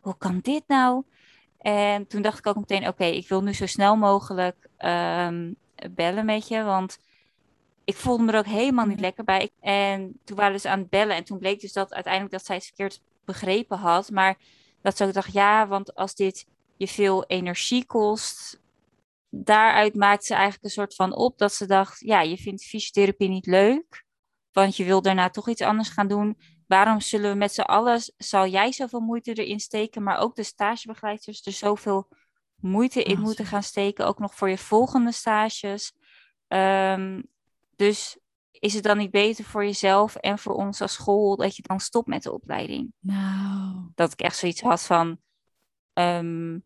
[0.00, 1.04] hoe kan dit nou?
[1.58, 5.52] En toen dacht ik ook meteen, oké, ik wil nu zo snel mogelijk ehm,
[5.90, 6.98] bellen met je, want
[7.84, 9.02] ik voelde me er ook helemaal niet Ja.
[9.02, 9.50] lekker bij.
[9.60, 12.44] En toen waren we dus aan het bellen en toen bleek dus dat uiteindelijk dat
[12.44, 14.10] zij het verkeerd begrepen had.
[14.10, 14.38] Maar
[14.82, 18.60] dat ze ook dacht, ja, want als dit je veel energie kost,
[19.30, 23.28] daaruit maakte ze eigenlijk een soort van op dat ze dacht, ja, je vindt fysiotherapie
[23.28, 24.04] niet leuk,
[24.52, 26.38] want je wil daarna toch iets anders gaan doen.
[26.66, 30.42] Waarom zullen we met z'n allen, zal jij zoveel moeite erin steken, maar ook de
[30.42, 32.08] stagebegeleiders er zoveel
[32.56, 35.92] moeite in moeten gaan steken, ook nog voor je volgende stages.
[36.48, 37.22] Ehm,
[37.76, 38.18] dus
[38.50, 41.80] is het dan niet beter voor jezelf en voor ons als school dat je dan
[41.80, 42.92] stopt met de opleiding?
[42.98, 45.18] Nou, Dat ik echt zoiets had van,
[45.92, 46.58] ehm,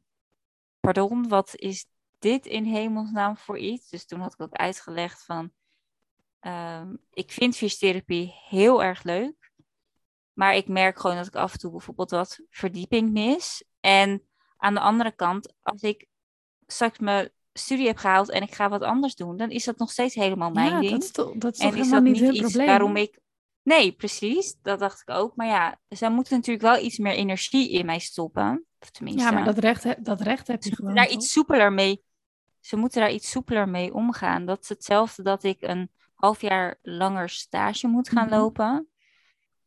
[0.81, 1.87] pardon, wat is
[2.21, 3.89] dit in hemelsnaam voor iets?
[3.89, 5.51] Dus toen had ik ook uitgelegd van,
[6.41, 9.53] ehm, ik vind fysiotherapie heel erg leuk,
[10.33, 13.65] maar ik merk gewoon dat ik af en toe bijvoorbeeld wat verdieping mis.
[13.81, 14.23] En
[14.57, 16.07] aan de andere kant, als ik
[16.67, 19.91] straks mijn studie heb gehaald en ik ga wat anders doen, dan is dat nog
[19.91, 20.93] steeds helemaal mijn ja, ding.
[20.93, 22.67] dat is toch, dat is En is helemaal dat niet iets probleem.
[22.67, 23.19] waarom ik.
[23.63, 24.57] Nee, precies.
[24.63, 25.37] Dat dacht ik ook.
[25.37, 28.65] Maar ja, zij moeten natuurlijk wel iets meer energie in mij stoppen.
[28.79, 30.95] Of tenminste, Ja, maar dat recht, dat recht heb je ze gewoon.
[30.95, 31.15] daar toch?
[31.15, 32.03] iets soepeler mee.
[32.61, 34.47] Ze moeten daar iets soepeler mee omgaan.
[34.47, 38.35] Dat is hetzelfde dat ik een half jaar langer stage moet gaan Mhm.
[38.35, 38.89] lopen.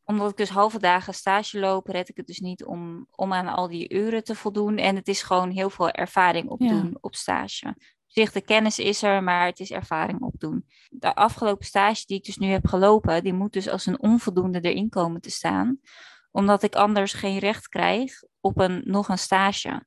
[0.06, 3.48] Omdat ik dus halve dagen stage loop, red ik het dus niet om, om aan
[3.48, 4.78] al die uren te voldoen.
[4.78, 7.68] En het is gewoon heel veel ervaring opdoen op stage.
[7.68, 7.76] Op
[8.08, 10.66] zich, de kennis is er, maar het is ervaring opdoen.
[10.90, 14.60] De afgelopen stage die ik dus nu heb gelopen, die moet dus als een onvoldoende
[14.62, 15.80] erin komen te staan.
[16.32, 19.86] Omdat ik anders geen recht krijg op een, nog een stage.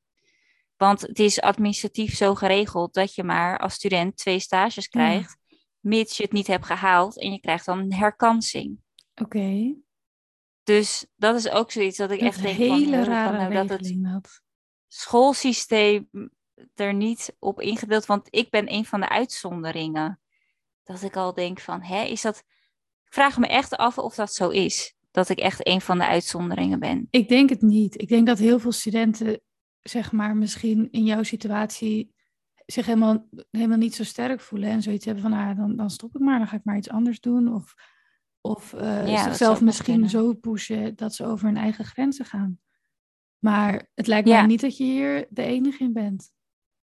[0.77, 5.37] Want het is administratief zo geregeld dat je maar als student twee stages krijgt,
[5.79, 8.77] mits je het niet hebt gehaald en je krijgt dan een herkansing.
[9.15, 9.75] Oké.
[10.63, 13.69] Dus dat is ook zoiets dat ik Dat echt denk hele van, rare nou dat
[13.69, 14.41] het dat.
[14.87, 16.09] schoolsysteem
[16.75, 20.19] er niet op ingedeeld, want ik ben een van de uitzonderingen.
[20.83, 22.37] Dat ik al denk van, hè, is dat...
[23.05, 24.95] Ik vraag me echt af of dat zo is.
[25.11, 27.07] Dat ik echt een van de uitzonderingen ben.
[27.09, 28.01] Ik denk het niet.
[28.01, 29.41] Ik denk dat heel veel studenten,
[29.89, 32.15] zeg maar, misschien in jouw situatie
[32.65, 36.15] zich helemaal, helemaal niet zo sterk voelen en zoiets hebben van, ah, dan, dan stop
[36.15, 37.53] ik maar, dan ga ik maar iets anders doen.
[37.53, 37.73] Of,
[38.41, 42.59] of eh, Ja, zichzelf misschien zo pushen dat ze over hun eigen grenzen gaan.
[43.39, 44.37] Maar het lijkt Ja.
[44.37, 46.31] mij niet dat je hier de enige in bent.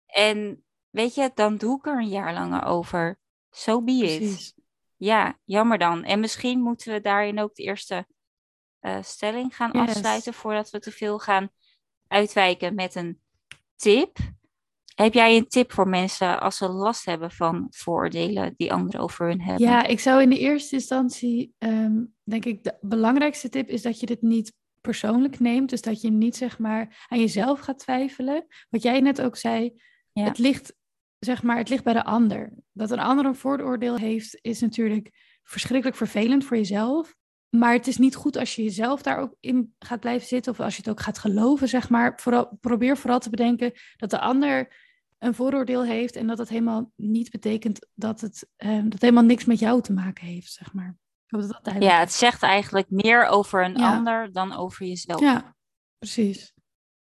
[0.07, 3.19] En weet je, dan doe ik er een jaar langer over.
[3.51, 4.19] So be it.
[4.19, 4.55] Precies.
[4.97, 6.05] Ja, jammer dan.
[6.05, 8.07] En misschien moeten we daarin ook de eerste
[8.79, 9.81] eh, stelling gaan Yes.
[9.89, 11.51] afsluiten voordat we te veel gaan
[12.13, 13.21] uitwijken met een
[13.77, 14.17] tip.
[14.95, 19.27] Heb jij een tip voor mensen als ze last hebben van vooroordelen die anderen over
[19.27, 19.67] hun hebben?
[19.69, 24.01] Ja, ik zou in de eerste instantie, ehm, denk ik, de belangrijkste tip is dat
[24.01, 25.71] je dit niet persoonlijk neemt.
[25.71, 28.47] Dus dat je niet, zeg maar, aan jezelf gaat twijfelen.
[28.71, 30.25] Wat jij net ook zei, Ja.
[30.25, 30.75] het ligt,
[31.19, 32.53] zeg maar, het ligt bij de ander.
[32.73, 35.11] Dat een ander een vooroordeel heeft, is natuurlijk
[35.43, 37.15] verschrikkelijk vervelend voor jezelf.
[37.57, 40.53] Maar het is niet goed als je jezelf daar ook in gaat blijven zitten.
[40.53, 42.13] Of als je het ook gaat geloven, zeg maar.
[42.21, 44.75] Vooral, probeer vooral te bedenken dat de ander
[45.19, 46.17] een vooroordeel heeft.
[46.17, 49.93] En dat het helemaal niet betekent dat het, ehm, dat helemaal niks met jou te
[49.93, 50.97] maken heeft, zeg maar.
[51.27, 53.97] Dat dat Ja, het zegt eigenlijk meer over een Ja.
[53.97, 55.21] ander dan over jezelf.
[55.21, 55.57] Ja,
[55.99, 56.55] precies.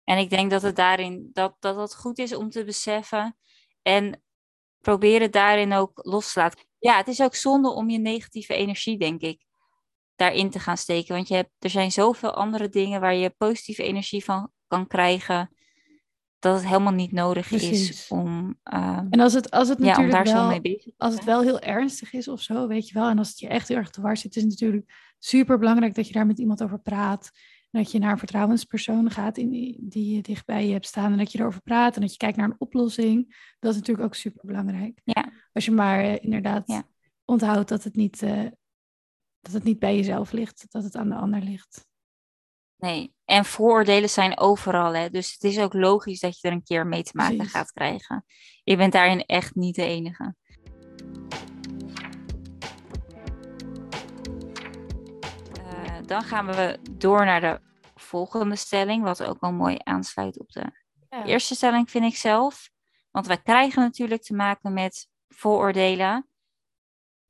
[0.05, 3.37] En ik denk dat het daarin dat, dat het goed is om te beseffen
[3.83, 4.23] en
[4.81, 6.65] proberen daarin ook los te laten.
[6.79, 9.45] Ja, het is ook zonde om je negatieve energie, denk ik,
[10.17, 11.15] daarin te gaan steken.
[11.15, 15.51] Want je hebt, er zijn zoveel andere dingen waar je positieve energie van kan krijgen,
[16.39, 17.89] dat het helemaal niet nodig Precies.
[17.89, 20.61] is om, ehm, En als het, als het ja, om natuurlijk daar zo wel mee
[20.61, 23.09] bezig te als het wel heel ernstig is of zo, weet je wel.
[23.09, 25.95] En als het je echt heel erg te dwars zit, is het natuurlijk super belangrijk
[25.95, 27.31] dat je daar met iemand over praat.
[27.71, 31.13] En dat je naar een vertrouwenspersoon gaat in die, die je dichtbij je hebt staan.
[31.13, 33.37] En dat je erover praat en dat je kijkt naar een oplossing.
[33.59, 35.01] Dat is natuurlijk ook super belangrijk.
[35.05, 35.33] Ja.
[35.53, 36.83] Als je maar eh, inderdaad Ja.
[37.25, 38.41] onthoudt dat het, niet, eh,
[39.43, 41.87] dat het niet bij jezelf ligt, dat het aan de ander ligt.
[42.77, 45.11] Nee, en vooroordelen zijn overal, hè.
[45.11, 47.53] Dus het is ook logisch dat je er een keer mee te maken Precies.
[47.55, 48.25] gaat krijgen.
[48.65, 50.35] Je bent daarin echt niet de enige.
[55.65, 57.61] Eh, dan gaan we door naar de
[57.95, 61.25] volgende stelling, wat ook wel mooi aansluit op de Ja.
[61.25, 62.71] eerste stelling, vind ik zelf.
[63.11, 66.27] Want wij krijgen natuurlijk te maken met vooroordelen.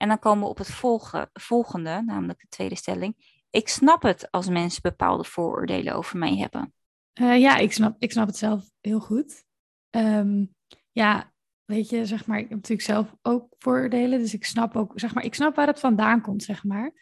[0.02, 3.40] En dan komen we op het volge, volgende, namelijk de tweede stelling.
[3.50, 6.74] Ik snap het als mensen bepaalde vooroordelen over mij hebben.
[7.20, 9.44] Uh, ja, ik snap, ik snap het zelf heel goed.
[9.90, 10.54] Um,
[10.92, 11.32] ja,
[11.64, 14.18] weet je, zeg maar, ik heb natuurlijk zelf ook vooroordelen.
[14.18, 16.92] Dus ik snap ook, zeg maar, ik snap waar het vandaan komt, zeg maar.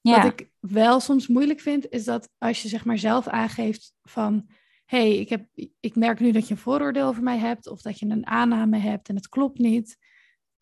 [0.00, 0.22] Ja.
[0.22, 4.46] Wat ik wel soms moeilijk vind, is dat als je zeg maar zelf aangeeft van...
[4.84, 5.46] hey, ik, heb,
[5.80, 7.66] ik merk nu dat je een vooroordeel over mij hebt...
[7.66, 10.01] of dat je een aanname hebt en het klopt niet...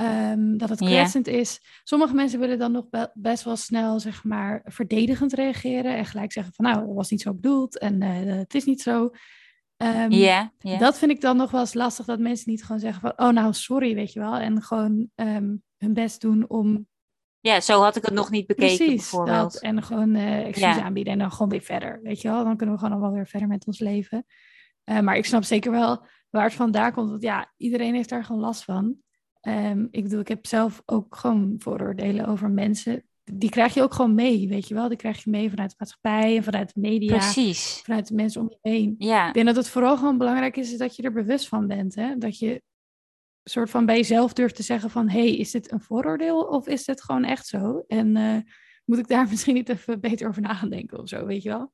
[0.00, 1.60] Um, dat het kwetsend is.
[1.84, 6.52] Sommige mensen willen dan nog best wel snel, zeg maar, verdedigend reageren en gelijk zeggen
[6.54, 9.10] van, nou, dat was niet zo bedoeld en uh, het is niet zo.
[9.76, 10.10] Um,
[10.78, 13.32] Dat vind ik dan nog wel eens lastig, dat mensen niet gewoon zeggen van, oh,
[13.32, 16.88] nou, sorry, weet je wel, en gewoon um, hun best doen om.
[17.40, 19.52] Ja, zo had ik het nog niet bekeken, Precies, bijvoorbeeld.
[19.52, 20.82] Dat, en gewoon uh, excuus ja.
[20.82, 22.44] aanbieden en dan gewoon weer verder, weet je wel.
[22.44, 24.26] Dan kunnen we gewoon allemaal weer verder met ons leven.
[24.84, 28.24] Uh, maar ik snap zeker wel waar het vandaan komt, want ja, iedereen heeft daar
[28.24, 28.96] gewoon last van.
[29.42, 33.04] Um, ik bedoel, ik heb zelf ook gewoon vooroordelen over mensen.
[33.24, 34.88] Die krijg je ook gewoon mee, weet je wel.
[34.88, 37.16] Die krijg je mee vanuit de maatschappij en vanuit de media.
[37.16, 37.80] Precies.
[37.84, 38.94] Vanuit de mensen om je heen.
[38.98, 39.28] Ja.
[39.28, 41.94] Ik denk dat het vooral gewoon belangrijk is, is dat je er bewust van bent.
[41.94, 42.18] Hè?
[42.18, 42.62] Dat je
[43.44, 45.08] soort van bij jezelf durft te zeggen van...
[45.08, 47.84] hé, hey, is dit een vooroordeel of is dit gewoon echt zo?
[47.88, 48.36] En uh,
[48.84, 51.48] moet ik daar misschien niet even beter over na gaan denken of zo, weet je
[51.48, 51.72] wel?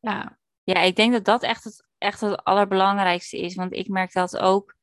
[0.00, 0.38] Ja.
[0.64, 3.54] Ja, ik denk dat dat echt het, echt het allerbelangrijkste is.
[3.54, 4.74] Want ik merk dat ook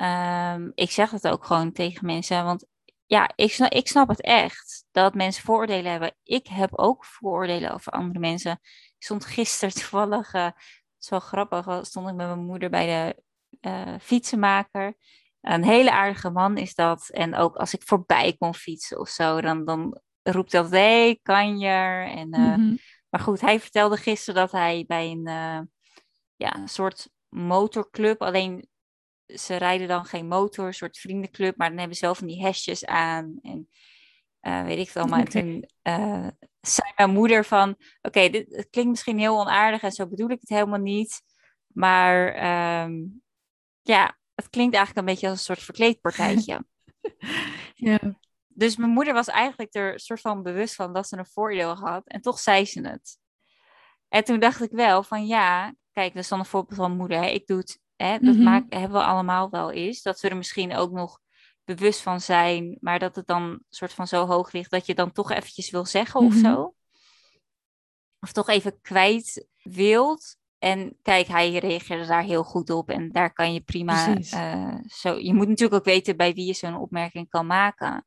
[0.00, 2.66] Um, ik zeg het ook gewoon tegen mensen, want
[3.06, 6.14] ja, ik snap, ik snap het echt dat mensen vooroordelen hebben.
[6.22, 8.52] Ik heb ook vooroordelen over andere mensen.
[8.96, 10.50] Ik stond gisteren toevallig, uh,
[10.98, 13.22] zo grappig, stond ik met mijn moeder bij de
[13.68, 14.94] uh, fietsenmaker.
[15.40, 17.08] Een hele aardige man is dat.
[17.08, 21.02] En ook als ik voorbij kon fietsen of zo, dan, dan roept hij altijd, hé,
[21.02, 21.68] hey, kan je?
[22.16, 22.78] En, uh, mm -hmm.
[23.08, 25.24] Maar goed, hij vertelde gisteren dat hij bij een,
[26.36, 28.68] ja, een soort motorclub, alleen
[29.34, 32.42] ze rijden dan geen motor, een soort vriendenclub, maar dan hebben ze zelf van die
[32.42, 33.38] hesjes aan.
[33.42, 33.68] En
[34.42, 35.20] uh, weet ik het allemaal.
[35.20, 35.42] Okay.
[35.42, 36.28] En toen uh,
[36.60, 40.40] zei mijn moeder van, oké, dit het klinkt misschien heel onaardig en zo bedoel ik
[40.40, 41.22] het helemaal niet.
[41.66, 42.26] Maar
[42.84, 43.22] um,
[43.82, 46.64] ja, het klinkt eigenlijk een beetje als een soort verkleedpartijtje.
[47.74, 47.98] ja.
[48.46, 52.06] Dus mijn moeder was eigenlijk er soort van bewust van dat ze een voordeel had.
[52.06, 53.18] En toch zei ze het.
[54.08, 57.22] En toen dacht ik wel van ja, kijk, dat is dan een voorbeeld van moeder.
[57.22, 57.26] Hè.
[57.26, 60.02] Ik doe het Hè, dat mm hebben we allemaal wel eens.
[60.02, 61.20] Dat we er misschien ook nog
[61.64, 65.12] bewust van zijn, maar dat het dan soort van zo hoog ligt dat je dan
[65.12, 66.44] toch eventjes wil zeggen of mhm.
[66.44, 66.74] zo.
[68.20, 70.36] Of toch even kwijt wilt.
[70.58, 74.16] En kijk, hij reageerde daar heel goed op en daar kan je prima.
[74.18, 78.06] Uh, zo, je moet natuurlijk ook weten bij wie je zo'n opmerking kan maken.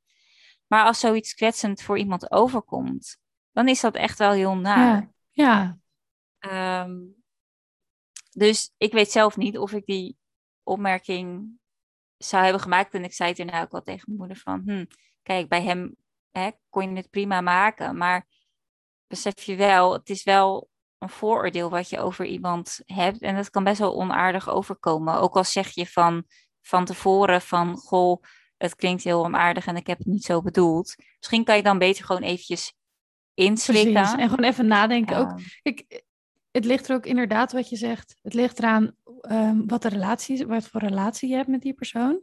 [0.68, 3.18] Maar als zoiets kwetsend voor iemand overkomt,
[3.52, 5.12] dan is dat echt wel heel naar.
[5.32, 5.80] Ja.
[6.40, 6.84] ja.
[6.86, 7.21] Um,
[8.32, 10.18] dus ik weet zelf niet of ik die
[10.64, 11.52] opmerking
[12.18, 12.94] zou hebben gemaakt.
[12.94, 14.86] En ik zei het erna ook wel tegen mijn moeder van, hm,
[15.24, 15.96] kijk, bij hem
[16.32, 17.98] hè, kon je het prima maken.
[17.98, 18.28] Maar
[19.08, 23.22] besef je wel, het is wel een vooroordeel wat je over iemand hebt.
[23.22, 25.20] En dat kan best wel onaardig overkomen.
[25.20, 26.24] Ook al zeg je van,
[26.62, 28.24] van tevoren van, goh,
[28.58, 30.96] het klinkt heel onaardig en ik heb het niet zo bedoeld.
[31.18, 32.74] Misschien kan je dan beter gewoon eventjes
[33.34, 33.94] inslikken.
[33.94, 34.18] Precies.
[34.18, 35.18] En gewoon even nadenken.
[35.18, 36.04] Ook, ik,
[36.52, 38.16] het ligt er ook inderdaad wat je zegt.
[38.22, 38.92] Het ligt eraan
[39.32, 42.22] um, wat de relatie wat voor relatie je hebt met die persoon.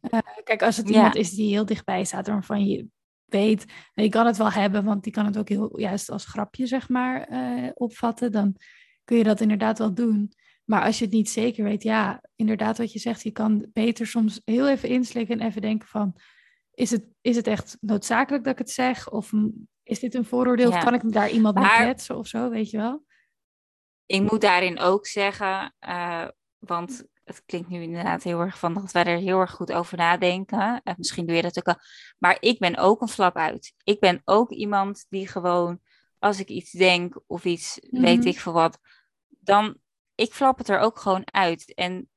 [0.00, 2.86] Uh, kijk, als het iemand is die heel dichtbij staat, waarvan je
[3.24, 6.66] weet, je kan het wel hebben, want die kan het ook heel juist als grapje,
[6.66, 8.56] zeg maar, uh, opvatten, dan
[9.04, 10.32] kun je dat inderdaad wel doen.
[10.64, 14.06] Maar als je het niet zeker weet, ja, inderdaad wat je zegt, je kan beter
[14.06, 16.16] soms heel even inslikken en even denken van,
[16.74, 19.10] is het, is het echt noodzakelijk dat ik het zeg?
[19.10, 19.32] Of
[19.82, 20.68] is dit een vooroordeel?
[20.68, 23.06] Of kan ik daar iemand mee kwetsen of zo, weet je wel?
[24.08, 28.92] Ik moet daarin ook zeggen, uh, want het klinkt nu inderdaad heel erg van dat
[28.92, 30.80] wij er heel erg goed over nadenken.
[30.84, 31.82] Uh, misschien doe je dat ook al.
[32.18, 33.74] Maar ik ben ook een flap uit.
[33.84, 35.80] Ik ben ook iemand die gewoon,
[36.18, 38.28] als ik iets denk of iets weet mhm.
[38.28, 38.78] ik veel wat,
[39.28, 39.76] dan
[40.14, 41.74] ik flap het er ook gewoon uit.
[41.74, 42.08] En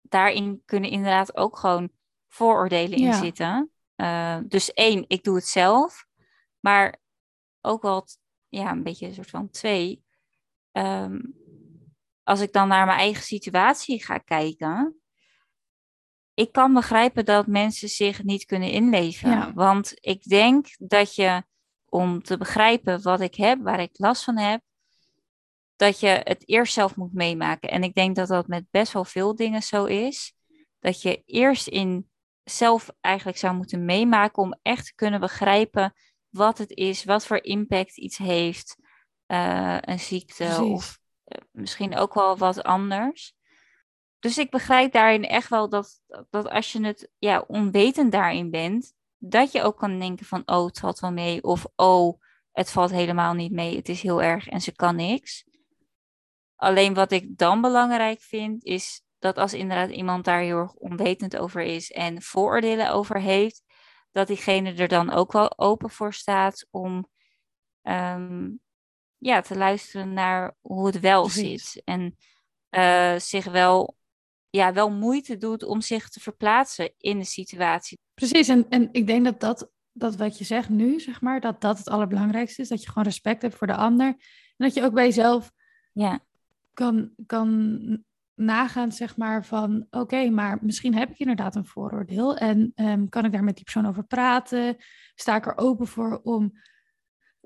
[0.00, 1.90] daarin kunnen inderdaad ook gewoon
[2.28, 3.70] vooroordelen in zitten.
[3.96, 6.06] Uh, dus één, ik doe het zelf.
[6.60, 7.00] Maar
[7.60, 8.06] ook wel,
[8.48, 10.04] ja, een beetje een soort van twee
[10.72, 11.34] um,
[12.22, 15.02] als ik dan naar mijn eigen situatie ga kijken,
[16.34, 19.54] ik kan begrijpen dat mensen zich niet kunnen inleven.
[19.54, 21.42] Want ik denk dat je,
[21.84, 24.62] om te begrijpen wat ik heb, waar ik last van heb,
[25.76, 27.70] dat je het eerst zelf moet meemaken.
[27.70, 30.34] En ik denk dat dat met best wel veel dingen zo is.
[30.78, 32.10] Dat je eerst in
[32.44, 35.92] zelf eigenlijk zou moeten meemaken om echt te kunnen begrijpen
[36.28, 38.76] wat het is, wat voor impact iets heeft,
[39.32, 43.34] uh, een ziekte of uh, misschien ook wel wat anders.
[44.18, 48.94] dus ik begrijp daarin echt wel dat, dat als je het ja, onwetend daarin bent,
[49.18, 51.42] dat je ook kan denken van, oh, het valt wel mee.
[51.42, 52.20] Of, oh,
[52.52, 53.76] het valt helemaal niet mee.
[53.76, 55.44] Het is heel erg en ze kan niks.
[56.56, 61.36] Alleen wat ik dan belangrijk vind, is dat als inderdaad iemand daar heel erg onwetend
[61.36, 63.62] over is en vooroordelen over heeft,
[64.10, 67.08] dat diegene er dan ook wel open voor staat om
[67.82, 68.50] ehm,
[69.22, 71.82] ja, te luisteren naar hoe het wel zit.
[71.84, 72.16] En
[72.70, 73.96] uh, zich wel,
[74.50, 77.98] ja, wel moeite doet om zich te verplaatsen in de situatie.
[78.14, 81.60] Precies, en, en ik denk dat dat, dat wat je zegt nu, zeg maar, dat
[81.60, 82.68] dat het allerbelangrijkste is.
[82.68, 84.06] Dat je gewoon respect hebt voor de ander.
[84.06, 85.52] En dat je ook bij jezelf
[85.92, 86.20] ja.
[86.72, 88.04] kan, kan
[88.34, 93.24] nagaan, zeg maar, van oké, maar misschien heb ik inderdaad een vooroordeel en um, kan
[93.24, 94.76] ik daar met die persoon over praten?
[95.14, 96.52] Sta ik er open voor om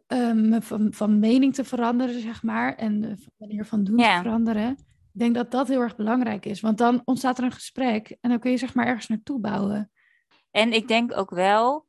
[0.06, 4.70] um, van, van mening te veranderen, zeg maar, en de manier van doen te veranderen?
[5.12, 8.30] Ik denk dat dat heel erg belangrijk is, want dan ontstaat er een gesprek en
[8.30, 9.90] dan kun je zeg maar ergens naartoe bouwen.
[10.50, 11.86] En ik denk ook wel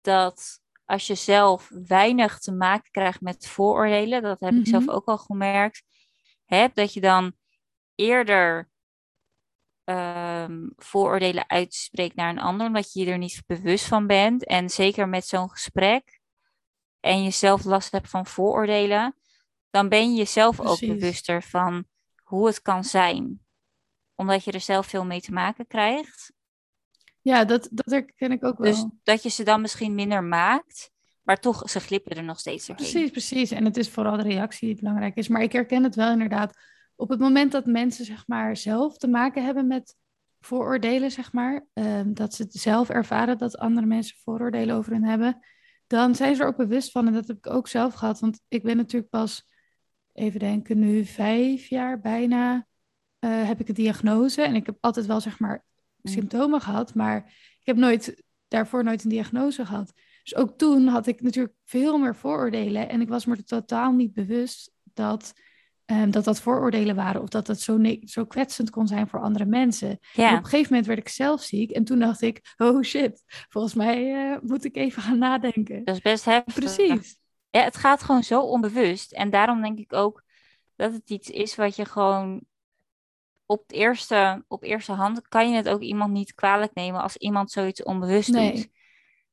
[0.00, 4.94] dat als je zelf weinig te maken krijgt met vooroordelen, dat heb ik zelf mhm.
[4.94, 5.82] ook al gemerkt,
[6.44, 7.32] hè, dat je dan
[7.94, 8.70] eerder
[9.84, 14.44] um, vooroordelen uitspreekt naar een ander, omdat je je er niet bewust van bent.
[14.44, 16.15] En zeker met zo'n gesprek
[17.06, 19.14] en je zelf last hebt van vooroordelen,
[19.70, 21.84] dan ben je jezelf ook bewuster van
[22.22, 23.40] hoe het kan zijn.
[24.14, 26.32] Omdat je er zelf veel mee te maken krijgt.
[27.20, 28.70] Ja, dat, dat herken ik ook wel.
[28.70, 30.90] Dus dat je ze dan misschien minder maakt,
[31.22, 32.86] maar toch, ze glippen er nog steeds doorheen.
[32.90, 33.50] Precies, precies.
[33.50, 35.28] En het is vooral de reactie die belangrijk is.
[35.28, 36.58] Maar ik herken het wel inderdaad
[36.96, 39.96] op het moment dat mensen zeg maar, zelf te maken hebben met
[40.40, 45.46] vooroordelen, zeg maar, ehm, dat ze zelf ervaren dat andere mensen vooroordelen over hen hebben,
[45.86, 47.06] dan zijn ze er ook bewust van.
[47.06, 49.50] En dat heb ik ook zelf gehad, want ik ben natuurlijk pas,
[50.12, 52.66] even denken, nu vijf jaar bijna
[53.20, 54.42] uh, heb ik een diagnose.
[54.42, 55.64] En ik heb altijd wel, zeg maar,
[56.00, 56.12] mm.
[56.12, 57.16] symptomen gehad, maar
[57.60, 59.92] ik heb nooit, daarvoor nooit een diagnose gehad.
[60.22, 63.92] Dus ook toen had ik natuurlijk veel meer vooroordelen en ik was me er totaal
[63.92, 65.32] niet bewust dat
[65.92, 69.44] Um, dat dat vooroordelen waren of dat dat zo, zo kwetsend kon zijn voor andere
[69.44, 69.98] mensen.
[70.12, 70.30] Ja.
[70.30, 73.74] op een gegeven moment werd ik zelf ziek en toen dacht ik, oh shit, volgens
[73.74, 75.84] mij uh, moet ik even gaan nadenken.
[75.84, 76.54] Dat is best heftig.
[76.54, 77.16] Precies.
[77.50, 80.22] Ja, het gaat gewoon zo onbewust en daarom denk ik ook
[80.76, 82.44] dat het iets is wat je gewoon
[83.46, 87.16] op, het eerste, op eerste hand kan je het ook iemand niet kwalijk nemen als
[87.16, 88.52] iemand zoiets onbewust nee.
[88.52, 88.68] doet.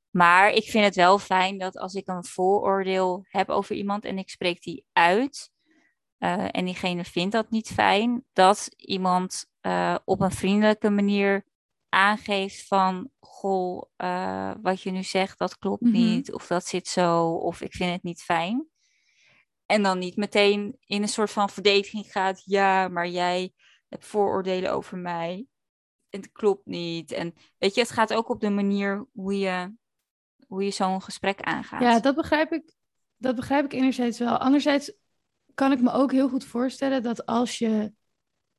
[0.10, 4.18] Maar ik vind het wel fijn dat als ik een vooroordeel heb over iemand en
[4.18, 5.52] ik spreek die uit,
[6.24, 11.46] uh, en diegene vindt dat niet fijn, dat iemand uh, op een vriendelijke manier
[11.90, 16.00] aangeeft van, goh, uh, wat je nu zegt, dat klopt mm -hmm.
[16.00, 18.68] niet, of dat zit zo, of ik vind het niet fijn.
[19.66, 23.54] En dan niet meteen in een soort van verdediging gaat, ja, maar jij
[23.90, 25.48] hebt vooroordelen over mij,
[26.10, 27.12] en het klopt niet.
[27.12, 29.76] En weet je, het gaat ook op de manier hoe je,
[30.48, 31.82] hoe je zo'n gesprek aangaat.
[31.82, 32.76] Ja, dat begrijp ik.
[33.18, 34.38] Dat begrijp ik enerzijds wel.
[34.38, 34.94] Anderzijds
[35.54, 37.94] kan ik me ook heel goed voorstellen dat als je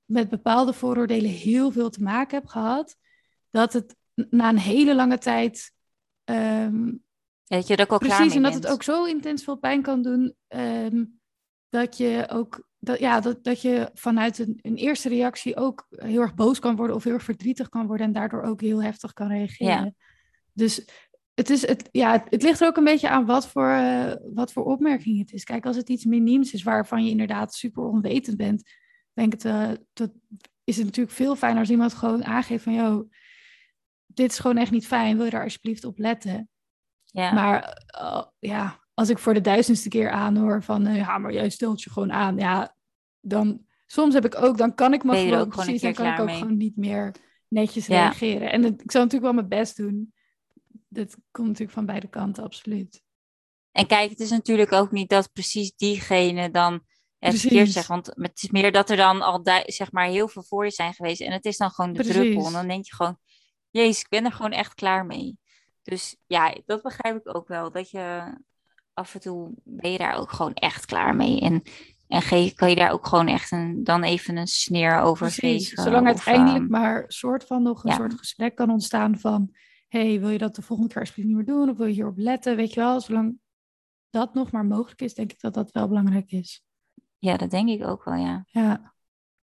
[0.04, 2.96] met bepaalde vooroordelen heel veel te maken hebt gehad,
[3.50, 5.72] dat het na een hele lange tijd.
[6.24, 7.04] Um,
[7.44, 10.34] dat je er ook precies, en dat het ook zo intens veel pijn kan doen.
[10.48, 11.20] Um,
[11.68, 12.72] dat je ook.
[12.78, 16.76] Dat, ja, dat, dat je vanuit een, een, eerste reactie ook heel erg boos kan
[16.76, 19.84] worden of heel erg verdrietig kan worden en daardoor ook heel heftig kan reageren.
[19.84, 19.92] Ja.
[20.52, 20.84] Dus
[21.34, 24.52] het, is, het, ja, het, ligt er ook een beetje aan wat voor, uh, wat
[24.52, 25.44] voor opmerking het is.
[25.44, 28.70] Kijk, als het iets minims is waarvan je inderdaad super onwetend bent,
[29.12, 30.12] denk het, uh, dat
[30.64, 33.10] is het natuurlijk veel fijner als iemand gewoon aangeeft van, joh,
[34.06, 36.48] dit is gewoon echt niet fijn, wil je daar alsjeblieft op letten?
[37.04, 37.32] Ja.
[37.32, 41.82] Maar uh, ja, als ik voor de duizendste keer aanhoor van, ja, maar jij stelt
[41.82, 42.76] je gewoon aan, ja,
[43.20, 46.30] dan soms heb ik ook, dan kan ik me gewoon, precies, dan kan ik ook
[46.30, 47.14] gewoon niet meer
[47.48, 48.02] netjes ja.
[48.02, 48.52] reageren.
[48.52, 50.13] En het, ik zal natuurlijk wel mijn best doen
[50.94, 53.02] dat komt natuurlijk van beide kanten, absoluut.
[53.72, 56.84] En kijk, het is natuurlijk ook niet dat precies diegene dan
[57.18, 57.86] het verkeerd zegt.
[57.86, 60.94] Want het is meer dat er dan al zeg maar heel veel voor je zijn
[60.94, 61.20] geweest.
[61.20, 62.14] En het is dan gewoon de precies.
[62.14, 62.46] druppel.
[62.46, 63.18] En dan denk je gewoon,
[63.70, 65.38] jezus, ik ben er gewoon echt klaar mee.
[65.82, 67.70] Dus ja, dat begrijp ik ook wel.
[67.70, 68.34] Dat je
[68.92, 71.40] af en toe ben je daar ook gewoon echt klaar mee.
[71.40, 71.62] En,
[72.08, 75.68] en geef, kan je daar ook gewoon echt een, dan even een sneer over Precies.
[75.68, 75.82] geven.
[75.82, 77.96] Zolang uiteindelijk um, maar soort van nog een ja.
[77.96, 79.54] soort gesprek kan ontstaan van
[79.94, 81.70] hey, wil je dat de volgende keer alsjeblieft niet meer doen?
[81.70, 82.56] Of wil je hierop letten?
[82.56, 83.38] Weet je wel, zolang
[84.10, 86.64] dat nog maar mogelijk is, denk ik dat dat wel belangrijk is.
[87.18, 88.44] Ja, dat denk ik ook wel, ja.
[88.46, 88.94] Ja.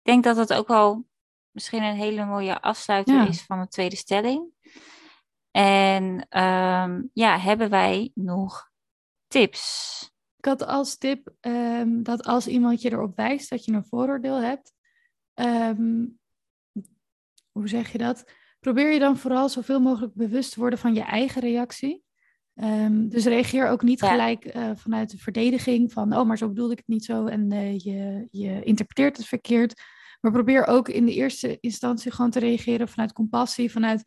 [0.02, 1.06] Ik denk dat het ook wel
[1.50, 3.28] misschien een hele mooie afsluiter ja.
[3.28, 4.52] is van de tweede stelling.
[5.50, 6.04] En
[6.42, 8.70] um, ja, hebben wij nog
[9.26, 10.02] tips?
[10.36, 14.40] Ik had als tip um, dat als iemand je erop wijst dat je een vooroordeel
[14.40, 14.72] hebt,
[15.34, 16.18] um,
[17.52, 18.32] hoe zeg je dat?
[18.60, 22.02] Probeer je dan vooral zoveel mogelijk bewust te worden van je eigen reactie.
[22.54, 24.10] Ehm, dus reageer ook niet Ja.
[24.10, 27.52] gelijk eh, vanuit de verdediging van, oh, maar zo bedoelde ik het niet zo en
[27.52, 29.82] eh, je, je interpreteert het verkeerd.
[30.20, 34.02] Maar probeer ook in de eerste instantie gewoon te reageren vanuit compassie, vanuit,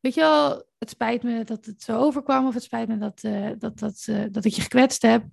[0.00, 3.22] weet je wel, het spijt me dat het zo overkwam of het spijt me dat,
[3.22, 5.24] eh, dat, dat, dat ik je gekwetst heb.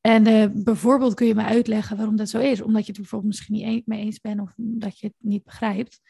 [0.00, 3.32] En bijvoorbeeld kun je me uitleggen waarom dat zo is, omdat je het er bijvoorbeeld
[3.32, 6.00] misschien niet mee eens bent of omdat je het niet begrijpt.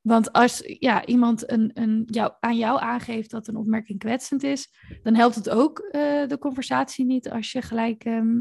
[0.00, 4.68] Want als ja, iemand een, een, jou, aan jou aangeeft dat een opmerking kwetsend is,
[5.02, 8.38] dan helpt het ook eh, de conversatie niet als je gelijk ehm,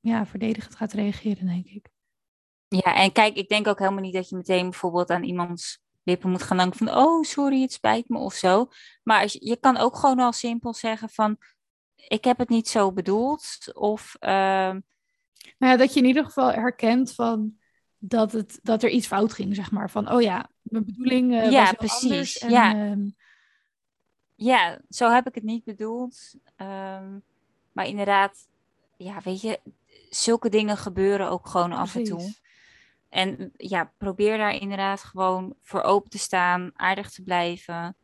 [0.00, 1.88] ja, verdedigend gaat reageren, denk ik.
[2.68, 6.30] Ja, en kijk, ik denk ook helemaal niet dat je meteen bijvoorbeeld aan iemands lippen
[6.30, 8.68] moet gaan danken van, oh, sorry, het spijt me of zo.
[9.02, 11.36] Maar als je, kan ook gewoon al simpel zeggen van,
[11.96, 13.70] ik heb het niet zo bedoeld.
[13.74, 14.80] Of, ehm,
[15.58, 17.58] Nou ja, dat je in ieder geval herkent van
[17.98, 19.90] dat, het, dat er iets fout ging, zeg maar.
[19.90, 22.38] Van, oh ja, mijn bedoeling eh, Ja, was precies, anders.
[22.38, 22.74] En, ja.
[22.74, 23.08] ehm,
[24.34, 26.34] ja, zo heb ik het niet bedoeld.
[26.56, 27.18] Ehm,
[27.72, 28.48] maar inderdaad,
[28.96, 29.60] ja, weet je,
[30.10, 32.34] zulke dingen gebeuren ook gewoon af en toe.
[33.08, 37.96] En ja, probeer daar inderdaad gewoon voor open te staan, aardig te blijven.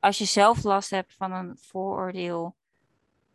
[0.00, 2.56] Als je zelf last hebt van een vooroordeel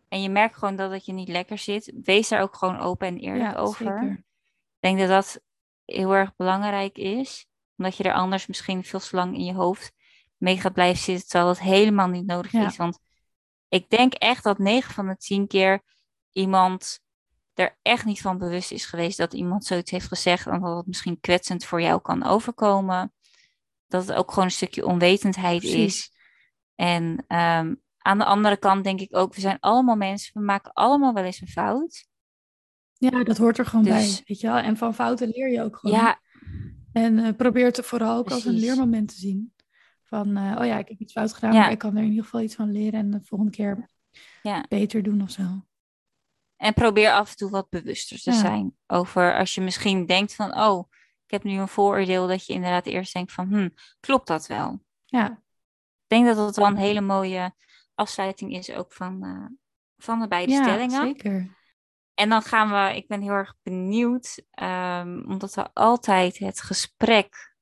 [0.07, 3.07] en je merkt gewoon dat het je niet lekker zit, wees daar ook gewoon open
[3.07, 3.85] en eerlijk Ja, over.
[3.85, 4.11] zeker.
[4.11, 4.23] Ik
[4.79, 5.41] denk dat dat
[5.93, 9.91] heel erg belangrijk is, omdat je er anders misschien veel te lang in je hoofd
[10.37, 12.65] mee gaat blijven zitten, terwijl dat helemaal niet nodig Ja.
[12.65, 12.77] is.
[12.77, 12.99] Want
[13.69, 15.81] ik denk echt dat 9 van de 10 keer
[16.31, 16.99] iemand
[17.53, 20.87] er echt niet van bewust is geweest dat iemand zoiets heeft gezegd en dat het
[20.87, 23.13] misschien kwetsend voor jou kan overkomen.
[23.87, 26.11] Dat het ook gewoon een stukje onwetendheid is.
[26.75, 30.73] En ehm, aan de andere kant denk ik ook, we zijn allemaal mensen, we maken
[30.73, 32.07] allemaal wel eens een fout.
[32.99, 34.57] Ja, dat hoort er gewoon Dus- bij, weet je wel.
[34.57, 35.99] En van fouten leer je ook gewoon.
[35.99, 36.19] Ja,
[36.91, 39.53] En eh, probeer het vooral ook als een leermoment te zien.
[40.03, 41.59] Van, eh, oh ja, ik heb iets fout gedaan, Ja.
[41.59, 43.89] maar ik kan er in ieder geval iets van leren en de volgende keer
[44.41, 44.65] ja.
[44.69, 45.43] beter doen of zo.
[46.55, 48.37] En probeer af en toe wat bewuster te Ja.
[48.37, 50.89] zijn over als je misschien denkt van, oh,
[51.25, 53.69] ik heb nu een vooroordeel, dat je inderdaad eerst denkt van, hm,
[53.99, 54.83] klopt dat wel?
[55.05, 57.53] Ja, Ik denk dat dat wel een hele mooie
[57.95, 59.45] afsluiting is ook van, eh,
[59.97, 61.01] van de beide ja stellingen.
[61.07, 61.57] zeker.
[62.19, 67.55] En dan gaan we, ik ben heel erg benieuwd, ehm, omdat we altijd het gesprek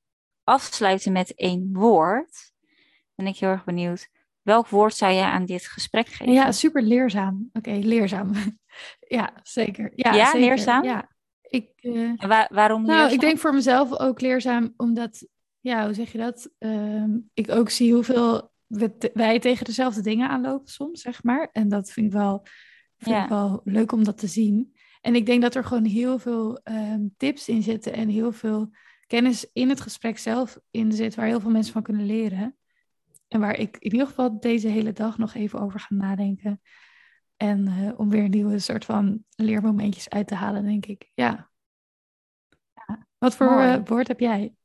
[0.44, 2.52] afsluiten met één woord.
[3.16, 4.10] Ben ik heel erg benieuwd,
[4.42, 6.34] welk woord zou jij aan dit gesprek geven?
[6.34, 7.50] Ja, super leerzaam.
[7.54, 8.32] Oké, leerzaam.
[9.18, 9.92] ja, zeker.
[9.96, 10.40] Ja, Ja, zeker.
[10.40, 10.84] leerzaam?
[10.84, 11.10] Ja,
[11.42, 11.70] ik...
[11.76, 13.14] eh, wa- waarom Nou, leerzaam?
[13.14, 15.28] ik denk voor mezelf ook leerzaam, omdat,
[15.60, 16.50] ja, hoe zeg je dat?
[16.58, 21.50] Ehm, ik ook zie hoeveel we te- wij tegen dezelfde dingen aanlopen soms, zeg maar.
[21.52, 22.46] En dat vind ik wel,
[22.98, 23.24] vind Ja.
[23.24, 24.76] ik wel leuk om dat te zien.
[25.02, 28.70] En ik denk dat er gewoon heel veel ehm, tips in zitten en heel veel
[29.08, 32.58] kennis in het gesprek zelf in zit, waar heel veel mensen van kunnen leren.
[33.28, 36.62] En waar ik in ieder geval deze hele dag nog even over ga nadenken.
[37.36, 41.12] En eh, om weer nieuwe soort van leermomentjes uit te halen, denk ik.
[41.14, 41.50] Ja.
[42.74, 43.08] ja.
[43.18, 44.58] Wat voor eh, woord heb jij?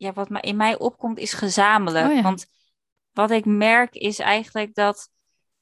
[0.00, 2.08] ja, wat in mij opkomt is gezamenlijk.
[2.08, 2.22] Oh ja.
[2.22, 2.46] Want
[3.12, 5.10] wat ik merk is eigenlijk dat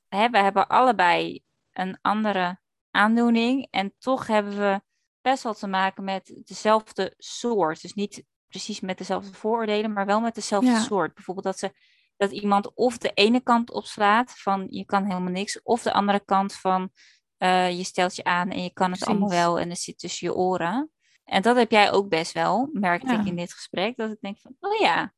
[0.08, 1.42] hè, we hebben allebei
[1.78, 2.60] een andere
[2.90, 3.66] aandoening.
[3.70, 4.80] En toch hebben we
[5.20, 7.82] best wel te maken met dezelfde soort.
[7.82, 10.80] Dus niet precies met dezelfde vooroordelen, maar wel met dezelfde Ja.
[10.80, 11.14] soort.
[11.14, 11.72] Bijvoorbeeld dat, ze,
[12.16, 15.62] dat iemand of de ene kant opslaat van je kan helemaal niks.
[15.62, 16.90] Of de andere kant van
[17.36, 20.26] eh, je stelt je aan en je kan het allemaal wel en het zit tussen
[20.28, 20.90] je oren.
[21.24, 23.20] En dat heb jij ook best wel, merkte Ja.
[23.20, 23.96] ik in dit gesprek.
[23.96, 25.14] Dat ik denk van, oh ja,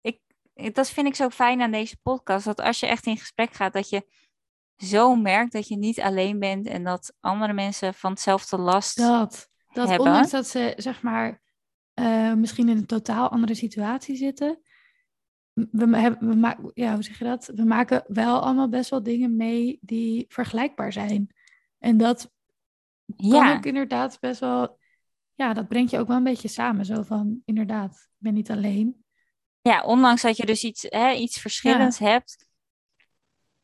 [0.00, 0.20] ik,
[0.74, 2.44] dat vind ik zo fijn aan deze podcast.
[2.44, 4.06] Dat als je echt in gesprek gaat, dat je
[4.76, 6.66] zo merkt dat je niet alleen bent.
[6.66, 9.48] En dat andere mensen van hetzelfde last Dat.
[9.72, 10.06] Dat hebben.
[10.06, 11.40] ondanks dat ze, zeg maar,
[11.94, 14.60] eh, misschien in een totaal andere situatie zitten.
[15.52, 17.50] We, hebben- we, ma- ja, hoe zeg je dat?
[17.54, 21.34] We maken wel allemaal best wel dingen mee die vergelijkbaar zijn.
[21.78, 22.30] En dat
[23.16, 24.78] kan Ja, ook inderdaad best wel...
[25.34, 26.84] Ja, dat brengt je ook wel een beetje samen.
[26.84, 29.04] Zo van, inderdaad, ik ben niet alleen.
[29.62, 32.46] ja, ondanks dat je dus iets, hè, iets verschillends hebt,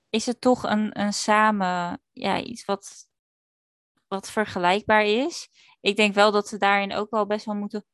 [0.09, 3.09] is het toch een, een samen, ja, iets wat,
[4.09, 5.48] wat vergelijkbaar is.
[5.80, 7.86] Ik denk wel dat we daarin ook wel best wel moeten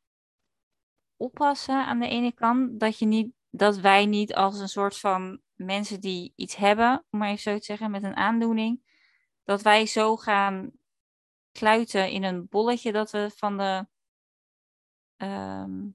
[1.16, 2.80] oppassen aan de ene kant.
[2.80, 7.18] Dat, je niet, dat wij niet als een soort van mensen die iets hebben, om
[7.18, 8.82] maar even zo te zeggen, met een aandoening,
[9.44, 10.70] dat wij zo gaan
[11.52, 13.86] kluiten in een bolletje dat we van de,
[15.16, 15.88] ehm,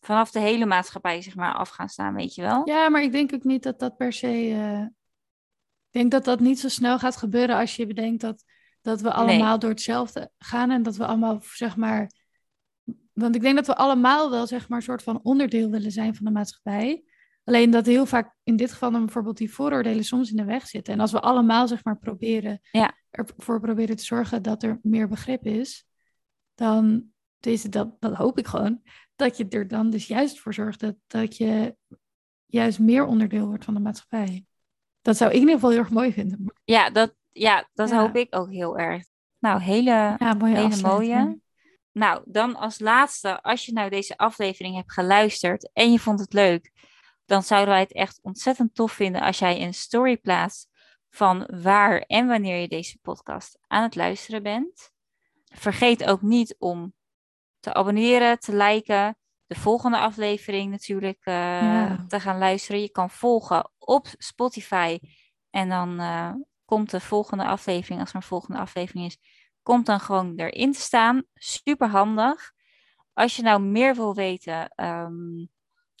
[0.00, 2.68] vanaf de hele maatschappij zeg maar af gaan staan, weet je wel?
[2.68, 4.52] Ja, maar ik denk ook niet dat dat per se.
[4.52, 4.86] eh,
[5.96, 8.44] denk dat dat niet zo snel gaat gebeuren als je bedenkt dat,
[8.80, 12.10] dat we allemaal door hetzelfde gaan en dat we allemaal, zeg maar,
[13.12, 16.14] want ik denk dat we allemaal wel zeg maar een soort van onderdeel willen zijn
[16.14, 17.04] van de maatschappij.
[17.44, 20.66] Alleen dat heel vaak in dit geval dan bijvoorbeeld die vooroordelen soms in de weg
[20.66, 20.94] zitten.
[20.94, 22.94] En als we allemaal zeg maar proberen Ja.
[23.10, 25.86] ervoor proberen te zorgen dat er meer begrip is,
[26.54, 27.04] dan
[27.38, 28.82] deze, dat, dat hoop ik gewoon,
[29.16, 31.76] dat je er dan dus juist voor zorgt dat, dat je
[32.46, 34.46] juist meer onderdeel wordt van de maatschappij.
[35.06, 36.52] Dat zou ik in ieder geval heel erg mooi vinden.
[36.64, 38.00] Ja, dat, ja, dat Ja.
[38.00, 39.04] hoop ik ook heel erg.
[39.38, 41.40] Nou, hele, Ja, mooie hele mooie.
[41.92, 46.32] Nou, dan als laatste, als je nou deze aflevering hebt geluisterd en je vond het
[46.32, 46.70] leuk,
[47.24, 50.68] dan zouden wij het echt ontzettend tof vinden als jij een story plaatst
[51.10, 54.90] van waar en wanneer je deze podcast aan het luisteren bent.
[55.44, 56.94] Vergeet ook niet om
[57.60, 59.16] te abonneren, te liken,
[59.46, 62.04] de volgende aflevering natuurlijk eh, Ja.
[62.08, 62.80] te gaan luisteren.
[62.80, 64.98] Je kan volgen op Spotify
[65.50, 66.32] en dan eh,
[66.64, 69.18] komt de volgende aflevering, als er een volgende aflevering is,
[69.62, 71.22] komt dan gewoon erin te staan.
[71.34, 72.52] Super handig.
[73.12, 75.46] Als je nou meer wil weten ehm,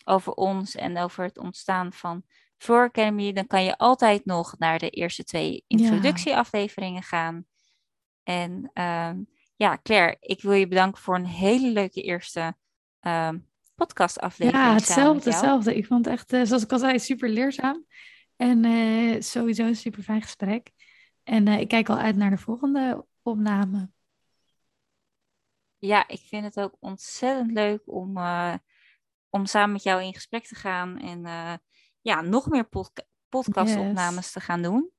[0.04, 2.22] over ons en over het ontstaan van
[2.56, 7.46] Floor Academy, dan kan je altijd nog naar de eerste twee introductieafleveringen gaan.
[8.22, 9.22] En ehm,
[9.56, 12.56] ja, Claire, ik wil je bedanken voor een hele leuke eerste
[13.06, 13.38] ehm
[13.74, 14.64] podcastaflevering.
[14.64, 15.76] Ja, hetzelfde, hetzelfde.
[15.76, 17.86] Ik vond het echt, eh, zoals ik al zei, super leerzaam.
[18.36, 20.70] En eh, sowieso een super fijn gesprek.
[21.22, 23.90] En eh, ik kijk al uit naar de volgende opname.
[25.78, 28.54] Ja, ik vind het ook ontzettend leuk om, eh,
[29.30, 31.54] om samen met jou in gesprek te gaan en eh,
[32.00, 34.90] ja, nog meer podca podcastopnames te gaan doen.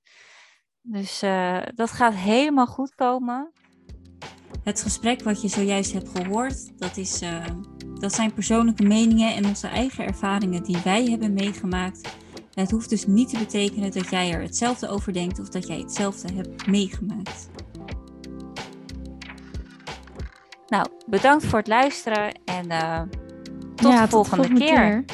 [0.82, 3.52] Dus eh, dat gaat helemaal goed komen.
[4.64, 7.46] Het gesprek wat je zojuist hebt gehoord, dat, is, eh,
[8.00, 12.16] dat zijn persoonlijke meningen en onze eigen ervaringen die wij hebben meegemaakt.
[12.54, 15.78] Het hoeft dus niet te betekenen dat jij er hetzelfde over denkt of dat jij
[15.78, 17.50] hetzelfde hebt meegemaakt.
[20.68, 23.02] Nou, bedankt voor het luisteren en eh,
[23.76, 25.06] tot Ja, de volgende, keer.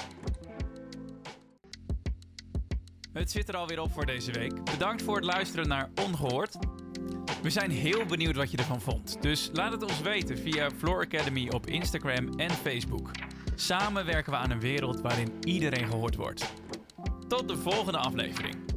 [3.14, 4.64] Het zit er alweer op voor deze week.
[4.64, 6.58] Bedankt voor het luisteren naar Ongehoord.
[7.44, 9.18] We zijn heel benieuwd wat je ervan vond.
[9.22, 13.12] Dus laat het ons weten via Floor Academy op Instagram en Facebook.
[13.56, 16.54] Samen werken we aan een wereld waarin iedereen gehoord wordt.
[17.28, 18.73] Tot de volgende aflevering.